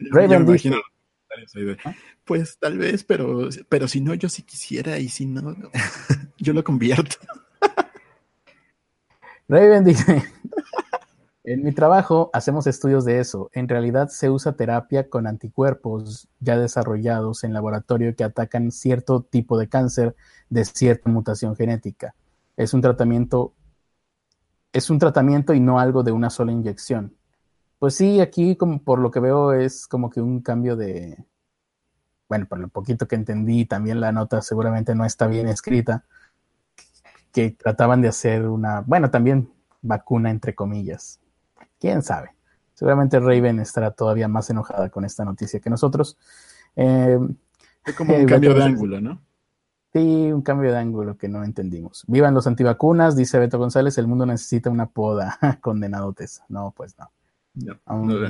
[0.10, 0.72] Raven dice,
[2.24, 5.56] pues tal vez, pero, pero si no, yo sí quisiera y si no,
[6.38, 7.16] yo lo convierto.
[9.48, 10.22] Raven dice,
[11.44, 13.50] en mi trabajo hacemos estudios de eso.
[13.52, 19.58] En realidad se usa terapia con anticuerpos ya desarrollados en laboratorio que atacan cierto tipo
[19.58, 20.14] de cáncer
[20.48, 22.14] de cierta mutación genética.
[22.60, 23.54] Es un tratamiento,
[24.70, 27.16] es un tratamiento y no algo de una sola inyección.
[27.78, 31.24] Pues sí, aquí como por lo que veo es como que un cambio de,
[32.28, 36.04] bueno, por lo poquito que entendí, también la nota seguramente no está bien escrita,
[37.32, 39.50] que trataban de hacer una, bueno, también
[39.80, 41.18] vacuna entre comillas.
[41.78, 42.32] ¿Quién sabe?
[42.74, 46.18] Seguramente Raven estará todavía más enojada con esta noticia que nosotros.
[46.76, 47.18] Eh,
[47.86, 49.22] es como un cambio de ángulo, ¿no?
[49.92, 52.04] Sí, un cambio de ángulo que no entendimos.
[52.06, 55.38] Vivan los antivacunas, dice Beto González, el mundo necesita una poda.
[55.60, 56.42] Condenadotes.
[56.48, 57.10] No, pues no.
[57.54, 58.26] No,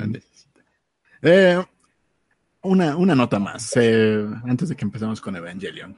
[1.23, 1.63] eh,
[2.63, 5.95] una, una, nota más, eh, antes de que empecemos con Evangelion.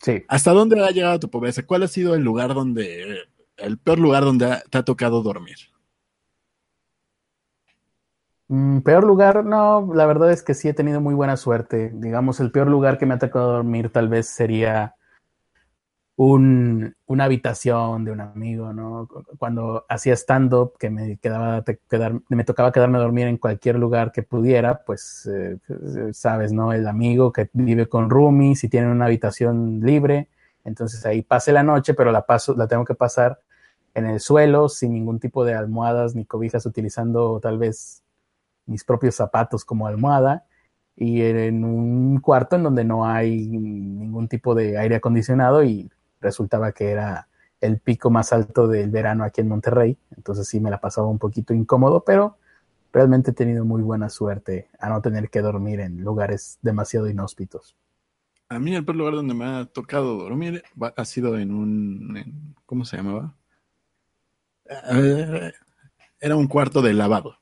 [0.00, 0.24] Sí.
[0.26, 1.64] ¿Hasta dónde ha llegado tu pobreza?
[1.64, 5.56] ¿Cuál ha sido el lugar donde, el peor lugar donde te ha tocado dormir?
[8.50, 11.92] Mm, peor lugar, no, la verdad es que sí he tenido muy buena suerte.
[11.94, 14.96] Digamos, el peor lugar que me ha tocado dormir tal vez sería
[16.16, 19.08] un, una habitación de un amigo, ¿no?
[19.38, 21.64] Cuando hacía stand-up, que me, quedaba,
[22.28, 25.58] me tocaba quedarme a dormir en cualquier lugar que pudiera, pues, eh,
[26.12, 26.72] sabes, ¿no?
[26.72, 30.28] El amigo que vive con roomies y tiene una habitación libre,
[30.64, 33.40] entonces ahí pase la noche, pero la, paso, la tengo que pasar
[33.94, 38.02] en el suelo, sin ningún tipo de almohadas ni cobijas, utilizando tal vez
[38.70, 40.46] mis propios zapatos como almohada
[40.96, 45.90] y en un cuarto en donde no hay ningún tipo de aire acondicionado y
[46.20, 47.28] resultaba que era
[47.60, 51.18] el pico más alto del verano aquí en Monterrey, entonces sí me la pasaba un
[51.18, 52.36] poquito incómodo, pero
[52.92, 57.76] realmente he tenido muy buena suerte a no tener que dormir en lugares demasiado inhóspitos.
[58.48, 60.62] A mí el peor lugar donde me ha tocado dormir
[60.96, 63.34] ha sido en un, ¿cómo se llamaba?
[64.92, 65.52] Eh,
[66.20, 67.39] era un cuarto de lavado.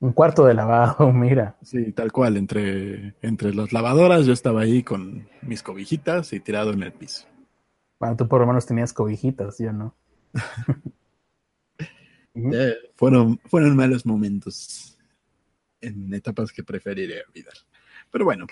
[0.00, 1.56] Un cuarto de lavado, mira.
[1.62, 6.72] Sí, tal cual, entre, entre las lavadoras yo estaba ahí con mis cobijitas y tirado
[6.72, 7.26] en el piso.
[7.98, 9.94] Bueno, tú por lo menos tenías cobijitas, yo no.
[12.32, 14.96] Eh, fueron, fueron malos momentos
[15.80, 17.54] en etapas que preferiré olvidar.
[18.10, 18.46] Pero bueno.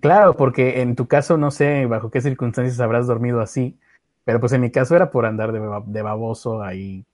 [0.00, 3.78] Claro, porque en tu caso no sé bajo qué circunstancias habrás dormido así,
[4.24, 7.04] pero pues en mi caso era por andar de, baboso ahí,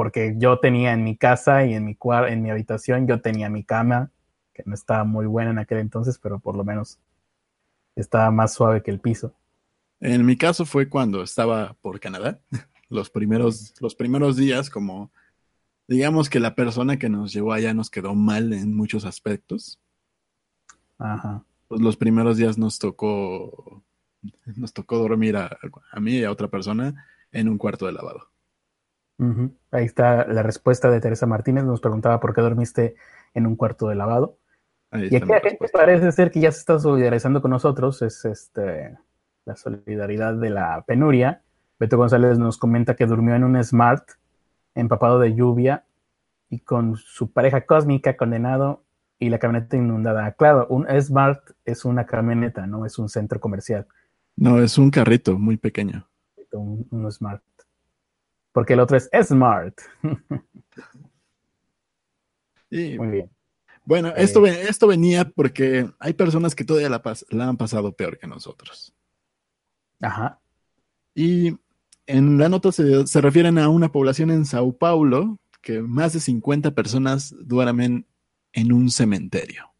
[0.00, 1.94] porque, yo tenía en mi casa y en mi,
[2.26, 4.10] en mi habitación, yo tenía mi cama,
[4.54, 6.98] que no estaba muy buena en aquel entonces, pero por lo menos
[7.94, 9.34] estaba más suave que el piso.
[10.00, 12.40] En mi caso fue cuando estaba por Canadá,
[12.88, 15.12] los primeros, los primeros días, como
[15.86, 19.78] digamos que la persona que nos llevó allá nos quedó mal en muchos aspectos.
[20.96, 21.44] Ajá.
[21.68, 23.84] Pues los primeros días nos tocó
[24.56, 25.58] nos tocó dormir a,
[26.00, 28.30] mí y a otra persona en un cuarto de lavado.
[29.70, 31.64] Ahí está la respuesta de Teresa Martínez.
[31.64, 32.94] Nos preguntaba por qué dormiste
[33.34, 34.38] en un cuarto de lavado.
[34.92, 38.02] y aquí la gente parece ser que ya se está solidarizando con nosotros.
[38.02, 38.96] Es este
[39.44, 41.42] la solidaridad de la penuria.
[41.78, 44.04] Beto González nos comenta que durmió en un Smart
[44.74, 45.84] empapado de lluvia
[46.48, 48.82] y con su pareja cósmica condenado
[49.18, 50.32] y la camioneta inundada.
[50.32, 53.86] Claro, un Smart es una camioneta, no es un centro comercial.
[54.36, 56.08] No, es un carrito muy pequeño.
[56.52, 57.42] Un, smart.
[58.52, 59.78] Porque el otro es smart.
[62.70, 63.30] muy bien.
[63.84, 68.18] Bueno, eh, esto, esto venía porque hay personas que todavía la, la han pasado peor
[68.18, 68.94] que nosotros.
[70.00, 70.40] Ajá.
[71.14, 71.56] Y
[72.06, 76.20] en la nota se, se, refieren a una población en Sao Paulo que más de
[76.20, 78.06] 50 personas duermen
[78.52, 79.70] en un cementerio.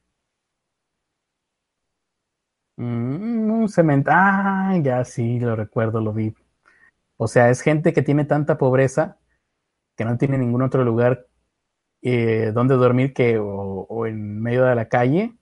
[2.76, 4.10] Mm, un cemento.
[4.12, 6.34] Ah, ya sí, lo recuerdo, lo vi.
[7.22, 9.18] O sea, es gente que tiene tanta pobreza
[9.94, 11.26] que no tiene ningún otro lugar
[12.00, 15.36] eh, donde dormir que o, en medio de la calle.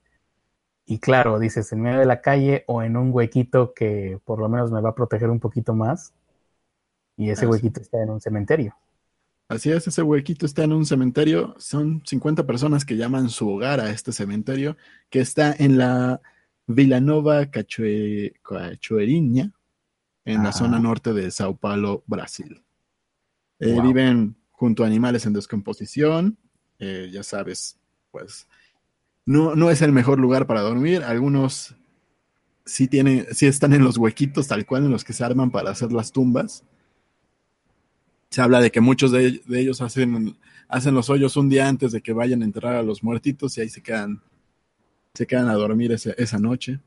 [0.85, 4.49] Y claro, dices, en medio de la calle o en un huequito que por lo
[4.49, 6.13] menos me va a proteger un poquito más.
[7.15, 8.75] Y ese huequito está en un cementerio.
[9.47, 11.55] Así es, ese huequito está en un cementerio.
[11.59, 14.75] Son 50 personas que llaman su hogar a este cementerio,
[15.09, 16.19] que está en la
[16.67, 19.53] Villanova Cachoeirinha,
[20.25, 22.63] en la zona norte de Sao Paulo, Brasil.
[23.59, 26.37] Eh, viven junto a animales en descomposición,
[26.79, 27.77] eh, ya sabes,
[28.11, 28.47] pues
[29.25, 31.03] no, no es el mejor lugar para dormir.
[31.03, 31.75] Algunos
[32.65, 35.71] sí, tienen, sí están en los huequitos tal cual en los que se arman para
[35.71, 36.63] hacer las tumbas.
[38.29, 42.01] Se habla de que muchos de, ellos hacen, hacen los hoyos un día antes de
[42.01, 44.21] que vayan a enterrar a los muertitos y ahí se quedan
[45.13, 46.79] se quedan a dormir esa, noche.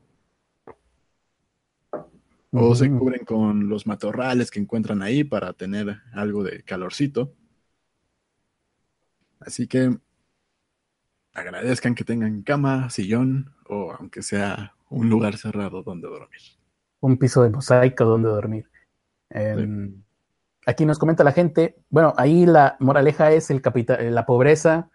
[2.55, 7.33] O se cubren con los matorrales que encuentran ahí para tener algo de calorcito.
[9.39, 9.97] Así que
[11.33, 16.41] agradezcan que tengan cama, sillón o aunque sea un lugar cerrado donde dormir.
[16.99, 18.69] Un piso de mosaico donde dormir.
[19.29, 20.03] Em,
[20.65, 24.91] aquí nos comenta la gente, bueno, ahí la moraleja es el capital, la pobreza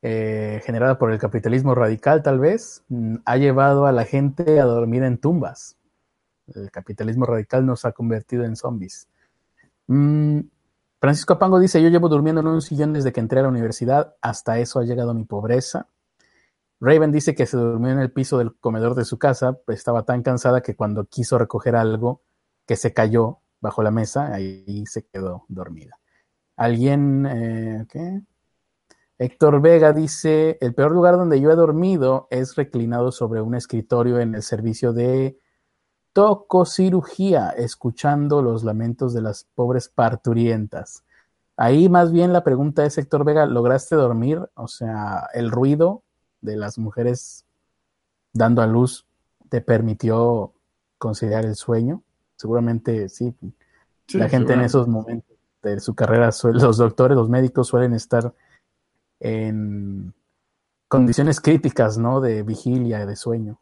[0.00, 4.64] eh, generada por el capitalismo radical tal vez, mm, ha llevado a la gente a
[4.64, 5.78] dormir en tumbas.
[6.46, 9.08] El capitalismo radical nos ha convertido en zombies.
[9.86, 10.40] Mm,
[11.00, 14.14] Francisco Apango dice, yo llevo durmiendo en un sillón desde que entré a la universidad,
[14.22, 15.88] hasta eso ha llegado mi pobreza.
[16.80, 20.22] Raven dice que se durmió en el piso del comedor de su casa, estaba tan
[20.22, 22.22] cansada que cuando quiso recoger algo
[22.66, 25.98] que se cayó bajo la mesa, ahí se quedó dormida.
[26.56, 28.22] ¿Alguien, eh, qué?
[29.18, 34.18] Héctor Vega dice, el peor lugar donde yo he dormido es reclinado sobre un escritorio
[34.18, 35.38] en el servicio de
[36.14, 41.04] tococirugía, escuchando los lamentos de las pobres parturientas.
[41.56, 44.40] Ahí más bien la pregunta es, Héctor Vega, ¿lograste dormir?
[44.54, 46.02] O sea, el ruido
[46.40, 47.44] de las mujeres
[48.32, 49.06] dando a luz
[49.48, 50.52] te permitió
[50.98, 52.02] considerar el sueño.
[52.36, 53.34] seguramente sí.
[54.06, 58.34] Sí, la gente en esos momentos de su carrera, los doctores, los médicos suelen estar
[59.18, 60.14] en
[60.88, 62.20] condiciones críticas, ¿no?
[62.20, 63.58] De vigilia, de sueño.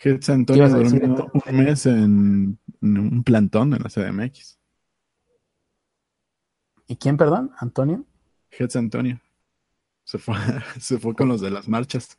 [0.00, 4.58] Hetz ¿Qué Antonio durmió un mes en, en un plantón en la CDMX.
[6.86, 7.50] ¿Y quién, perdón?
[7.58, 8.04] ¿Antonio?
[8.50, 9.20] Hetz Antonio.
[10.04, 10.36] Se fue,
[10.80, 12.16] se fue con los de las marchas.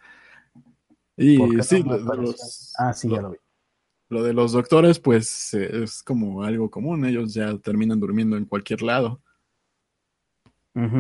[1.18, 3.38] Y ¿Por qué no sí, me lo, los, Ah, sí, lo- ya lo vi.
[4.10, 7.06] lo de los doctores, pues eh, es como algo común.
[7.06, 9.22] Ellos ya terminan durmiendo en cualquier lado.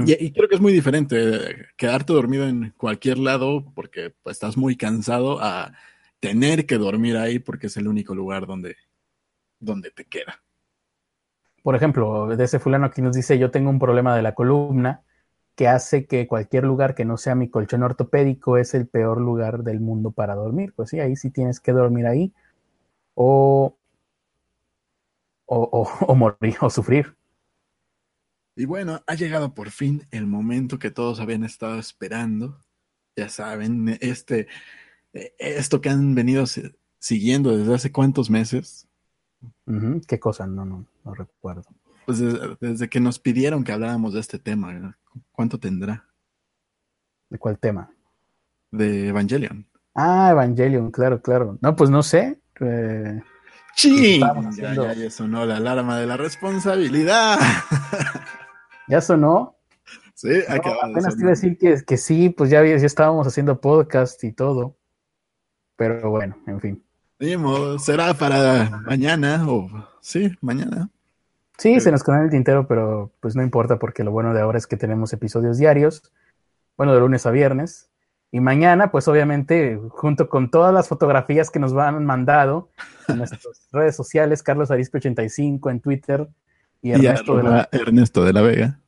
[0.05, 4.57] Y creo que es muy diferente eh, quedarte dormido en cualquier lado porque pues, estás
[4.57, 5.73] muy cansado a
[6.19, 8.77] tener que dormir ahí porque es el único lugar donde,
[9.59, 10.43] donde te queda.
[11.63, 15.03] Por ejemplo, de ese fulano aquí nos dice, yo tengo un problema de la columna
[15.55, 19.63] que hace que cualquier lugar que no sea mi colchón ortopédico es el peor lugar
[19.63, 20.73] del mundo para dormir.
[20.75, 22.33] Pues sí, ahí sí tienes que dormir ahí
[23.15, 23.77] o,
[25.47, 27.15] o, o- o morir o sufrir.
[28.55, 32.63] Y bueno, ha llegado por fin el momento que todos habían estado esperando.
[33.15, 34.47] Ya saben, este,
[35.13, 38.85] esto que han venido si- siguiendo desde hace cuántos meses,
[40.07, 40.45] ¿Qué cosa?
[40.47, 41.63] No, no, no recuerdo.
[42.05, 44.95] pues desde, desde que nos pidieron que habláramos de este tema, ¿verdad?
[45.31, 46.05] ¿cuánto tendrá?
[47.29, 47.89] ¿De cuál tema?
[48.71, 49.65] De Evangelion.
[49.95, 51.57] Ah, Evangelion, claro, claro.
[51.61, 52.39] No, pues no sé.
[52.59, 53.21] eh,
[53.75, 54.15] ¡Ching!
[54.15, 57.37] estábamos Ya, haciendo- ya, ya sonó la alarma de la responsabilidad.
[58.87, 59.55] ya sonó.
[60.15, 62.75] sí, No, acaba de apenas te iba a decir que, que sí, pues ya, ya
[62.75, 64.75] estábamos haciendo podcast y todo.
[65.79, 66.83] Pero bueno, en fin.
[67.37, 69.69] Modo, será para mañana o
[70.01, 70.89] sí, mañana.
[71.57, 74.41] Sí, se nos quedó en el tintero, pero pues no importa porque lo bueno de
[74.41, 76.11] ahora es que tenemos episodios diarios,
[76.75, 77.89] bueno, de lunes a viernes.
[78.29, 82.69] Y mañana, pues obviamente, junto con todas las fotografías que nos van mandado
[83.07, 86.27] en nuestras redes sociales, Carlos Arispe85 en Twitter
[86.81, 88.78] y Y Ernesto de la Ernesto de la Vega.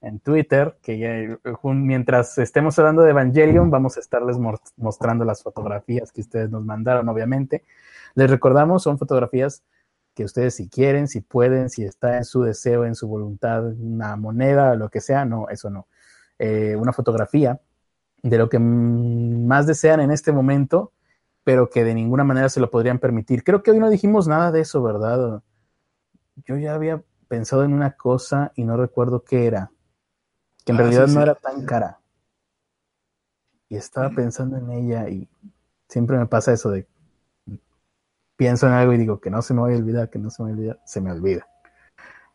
[0.00, 4.36] En Twitter, que ya, eh, mientras estemos hablando de Evangelion, vamos a estarles
[4.76, 7.64] mostrando las fotografías que ustedes nos mandaron, obviamente.
[8.14, 9.62] Les recordamos, son fotografías
[10.14, 14.16] que ustedes si quieren, si pueden, si está en su deseo, en su voluntad, una
[14.16, 15.88] moneda, lo que sea, no, eso no.
[16.38, 17.60] Eh, una fotografía
[18.22, 20.92] de lo que más desean en este momento,
[21.44, 23.44] pero que de ninguna manera se lo podrían permitir.
[23.44, 25.42] Creo que hoy no dijimos nada de eso, ¿verdad?
[26.46, 29.70] Yo ya había pensado en una cosa y no recuerdo qué era
[30.68, 31.22] que en Ah, realidad sí, no sí.
[31.22, 31.98] era tan cara.
[33.70, 35.26] Y estaba pensando en ella y
[35.88, 36.86] siempre me pasa eso de
[38.36, 40.42] pienso en algo y digo que no se me vaya a olvidar, que no se
[40.42, 41.48] me olvida, se me olvida.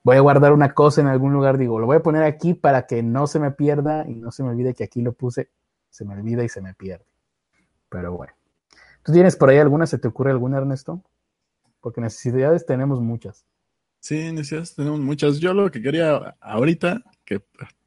[0.03, 2.87] Voy a guardar una cosa en algún lugar, digo, lo voy a poner aquí para
[2.87, 5.49] que no se me pierda y no se me olvide que aquí lo puse,
[5.91, 7.05] se me olvida y se me pierde.
[7.89, 8.33] Pero bueno.
[9.03, 9.85] ¿Tú tienes por ahí alguna?
[9.85, 11.01] ¿Se te ocurre alguna, Ernesto?
[11.81, 13.45] Porque necesidades tenemos muchas.
[13.99, 15.39] Sí, necesidades tenemos muchas.
[15.39, 17.43] Yo lo que quería ahorita, que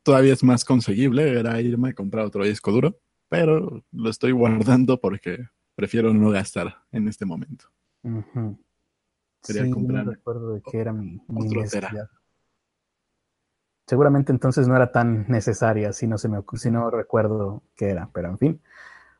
[0.06, 2.98] todavía es más conseguible, era irme a comprar otro disco duro,
[3.28, 7.66] pero lo estoy guardando porque prefiero no gastar en este momento.
[9.46, 11.80] Quería Sí, comprar no recuerdo de qué era mi, mi otro necesidad.
[11.80, 12.10] tera.
[13.86, 18.10] Seguramente entonces no era tan necesaria, si no se me si no recuerdo qué era,
[18.12, 18.62] pero en fin.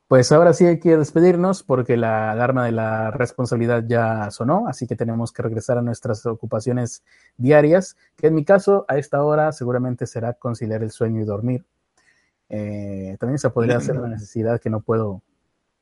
[0.08, 4.86] Pues ahora sí hay que despedirnos porque la alarma de la responsabilidad ya sonó, así
[4.86, 7.02] que tenemos que regresar a nuestras ocupaciones
[7.36, 11.64] diarias, que en mi caso a esta hora seguramente será conciliar el sueño y dormir.
[12.48, 15.22] Eh, también se podría hacer una necesidad que no puedo,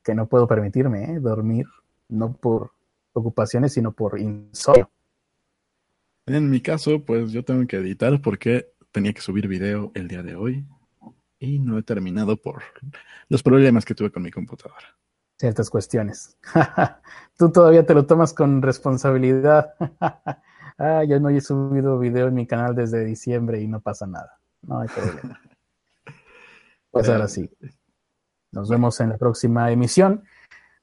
[0.03, 1.20] que no puedo permitirme, ¿eh?
[1.20, 1.66] dormir,
[2.09, 2.70] no por
[3.12, 4.91] ocupaciones, sino por insomnio.
[6.25, 10.22] En mi caso, pues yo tengo que editar porque tenía que subir video el día
[10.22, 10.64] de hoy
[11.45, 12.62] y no he terminado por
[13.28, 14.97] los problemas que tuve con mi computadora.
[15.38, 16.36] ciertas cuestiones.
[17.38, 19.74] Tú todavía te lo tomas con responsabilidad.
[20.78, 24.38] ah, yo no he subido video en mi canal desde diciembre y no pasa nada.
[24.62, 25.40] No hay problema.
[26.90, 27.51] Pues ahora sí.
[28.53, 30.22] Nos vemos en la próxima emisión.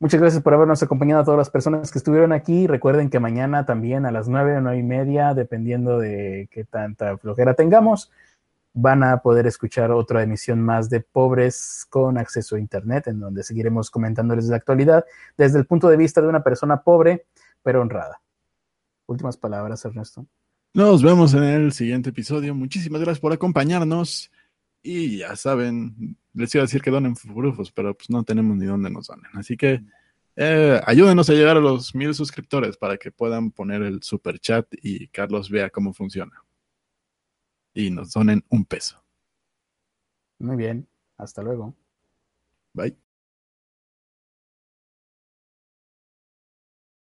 [0.01, 2.67] Muchas gracias por habernos acompañado a todas las personas que estuvieron aquí.
[2.67, 7.17] Recuerden que mañana también a las nueve o nueve y media, dependiendo de qué tanta
[7.17, 8.11] flojera tengamos,
[8.73, 13.43] van a poder escuchar otra emisión más de Pobres con acceso a Internet, en donde
[13.43, 15.05] seguiremos comentándoles la actualidad
[15.37, 17.25] desde el punto de vista de una persona pobre,
[17.61, 18.21] pero honrada.
[19.07, 20.25] Últimas palabras, Ernesto.
[20.73, 22.55] Nos vemos en el siguiente episodio.
[22.55, 24.31] Muchísimas gracias por acompañarnos.
[24.83, 28.65] Y ya saben, les iba a decir que donen furufos, pero pues no tenemos ni
[28.65, 29.29] dónde nos donen.
[29.33, 29.83] Así que
[30.35, 34.65] eh, ayúdenos a llegar a los mil suscriptores para que puedan poner el super chat
[34.81, 36.41] y Carlos vea cómo funciona.
[37.73, 39.01] Y nos donen un peso.
[40.39, 40.87] Muy bien.
[41.17, 41.75] Hasta luego.
[42.73, 42.97] Bye.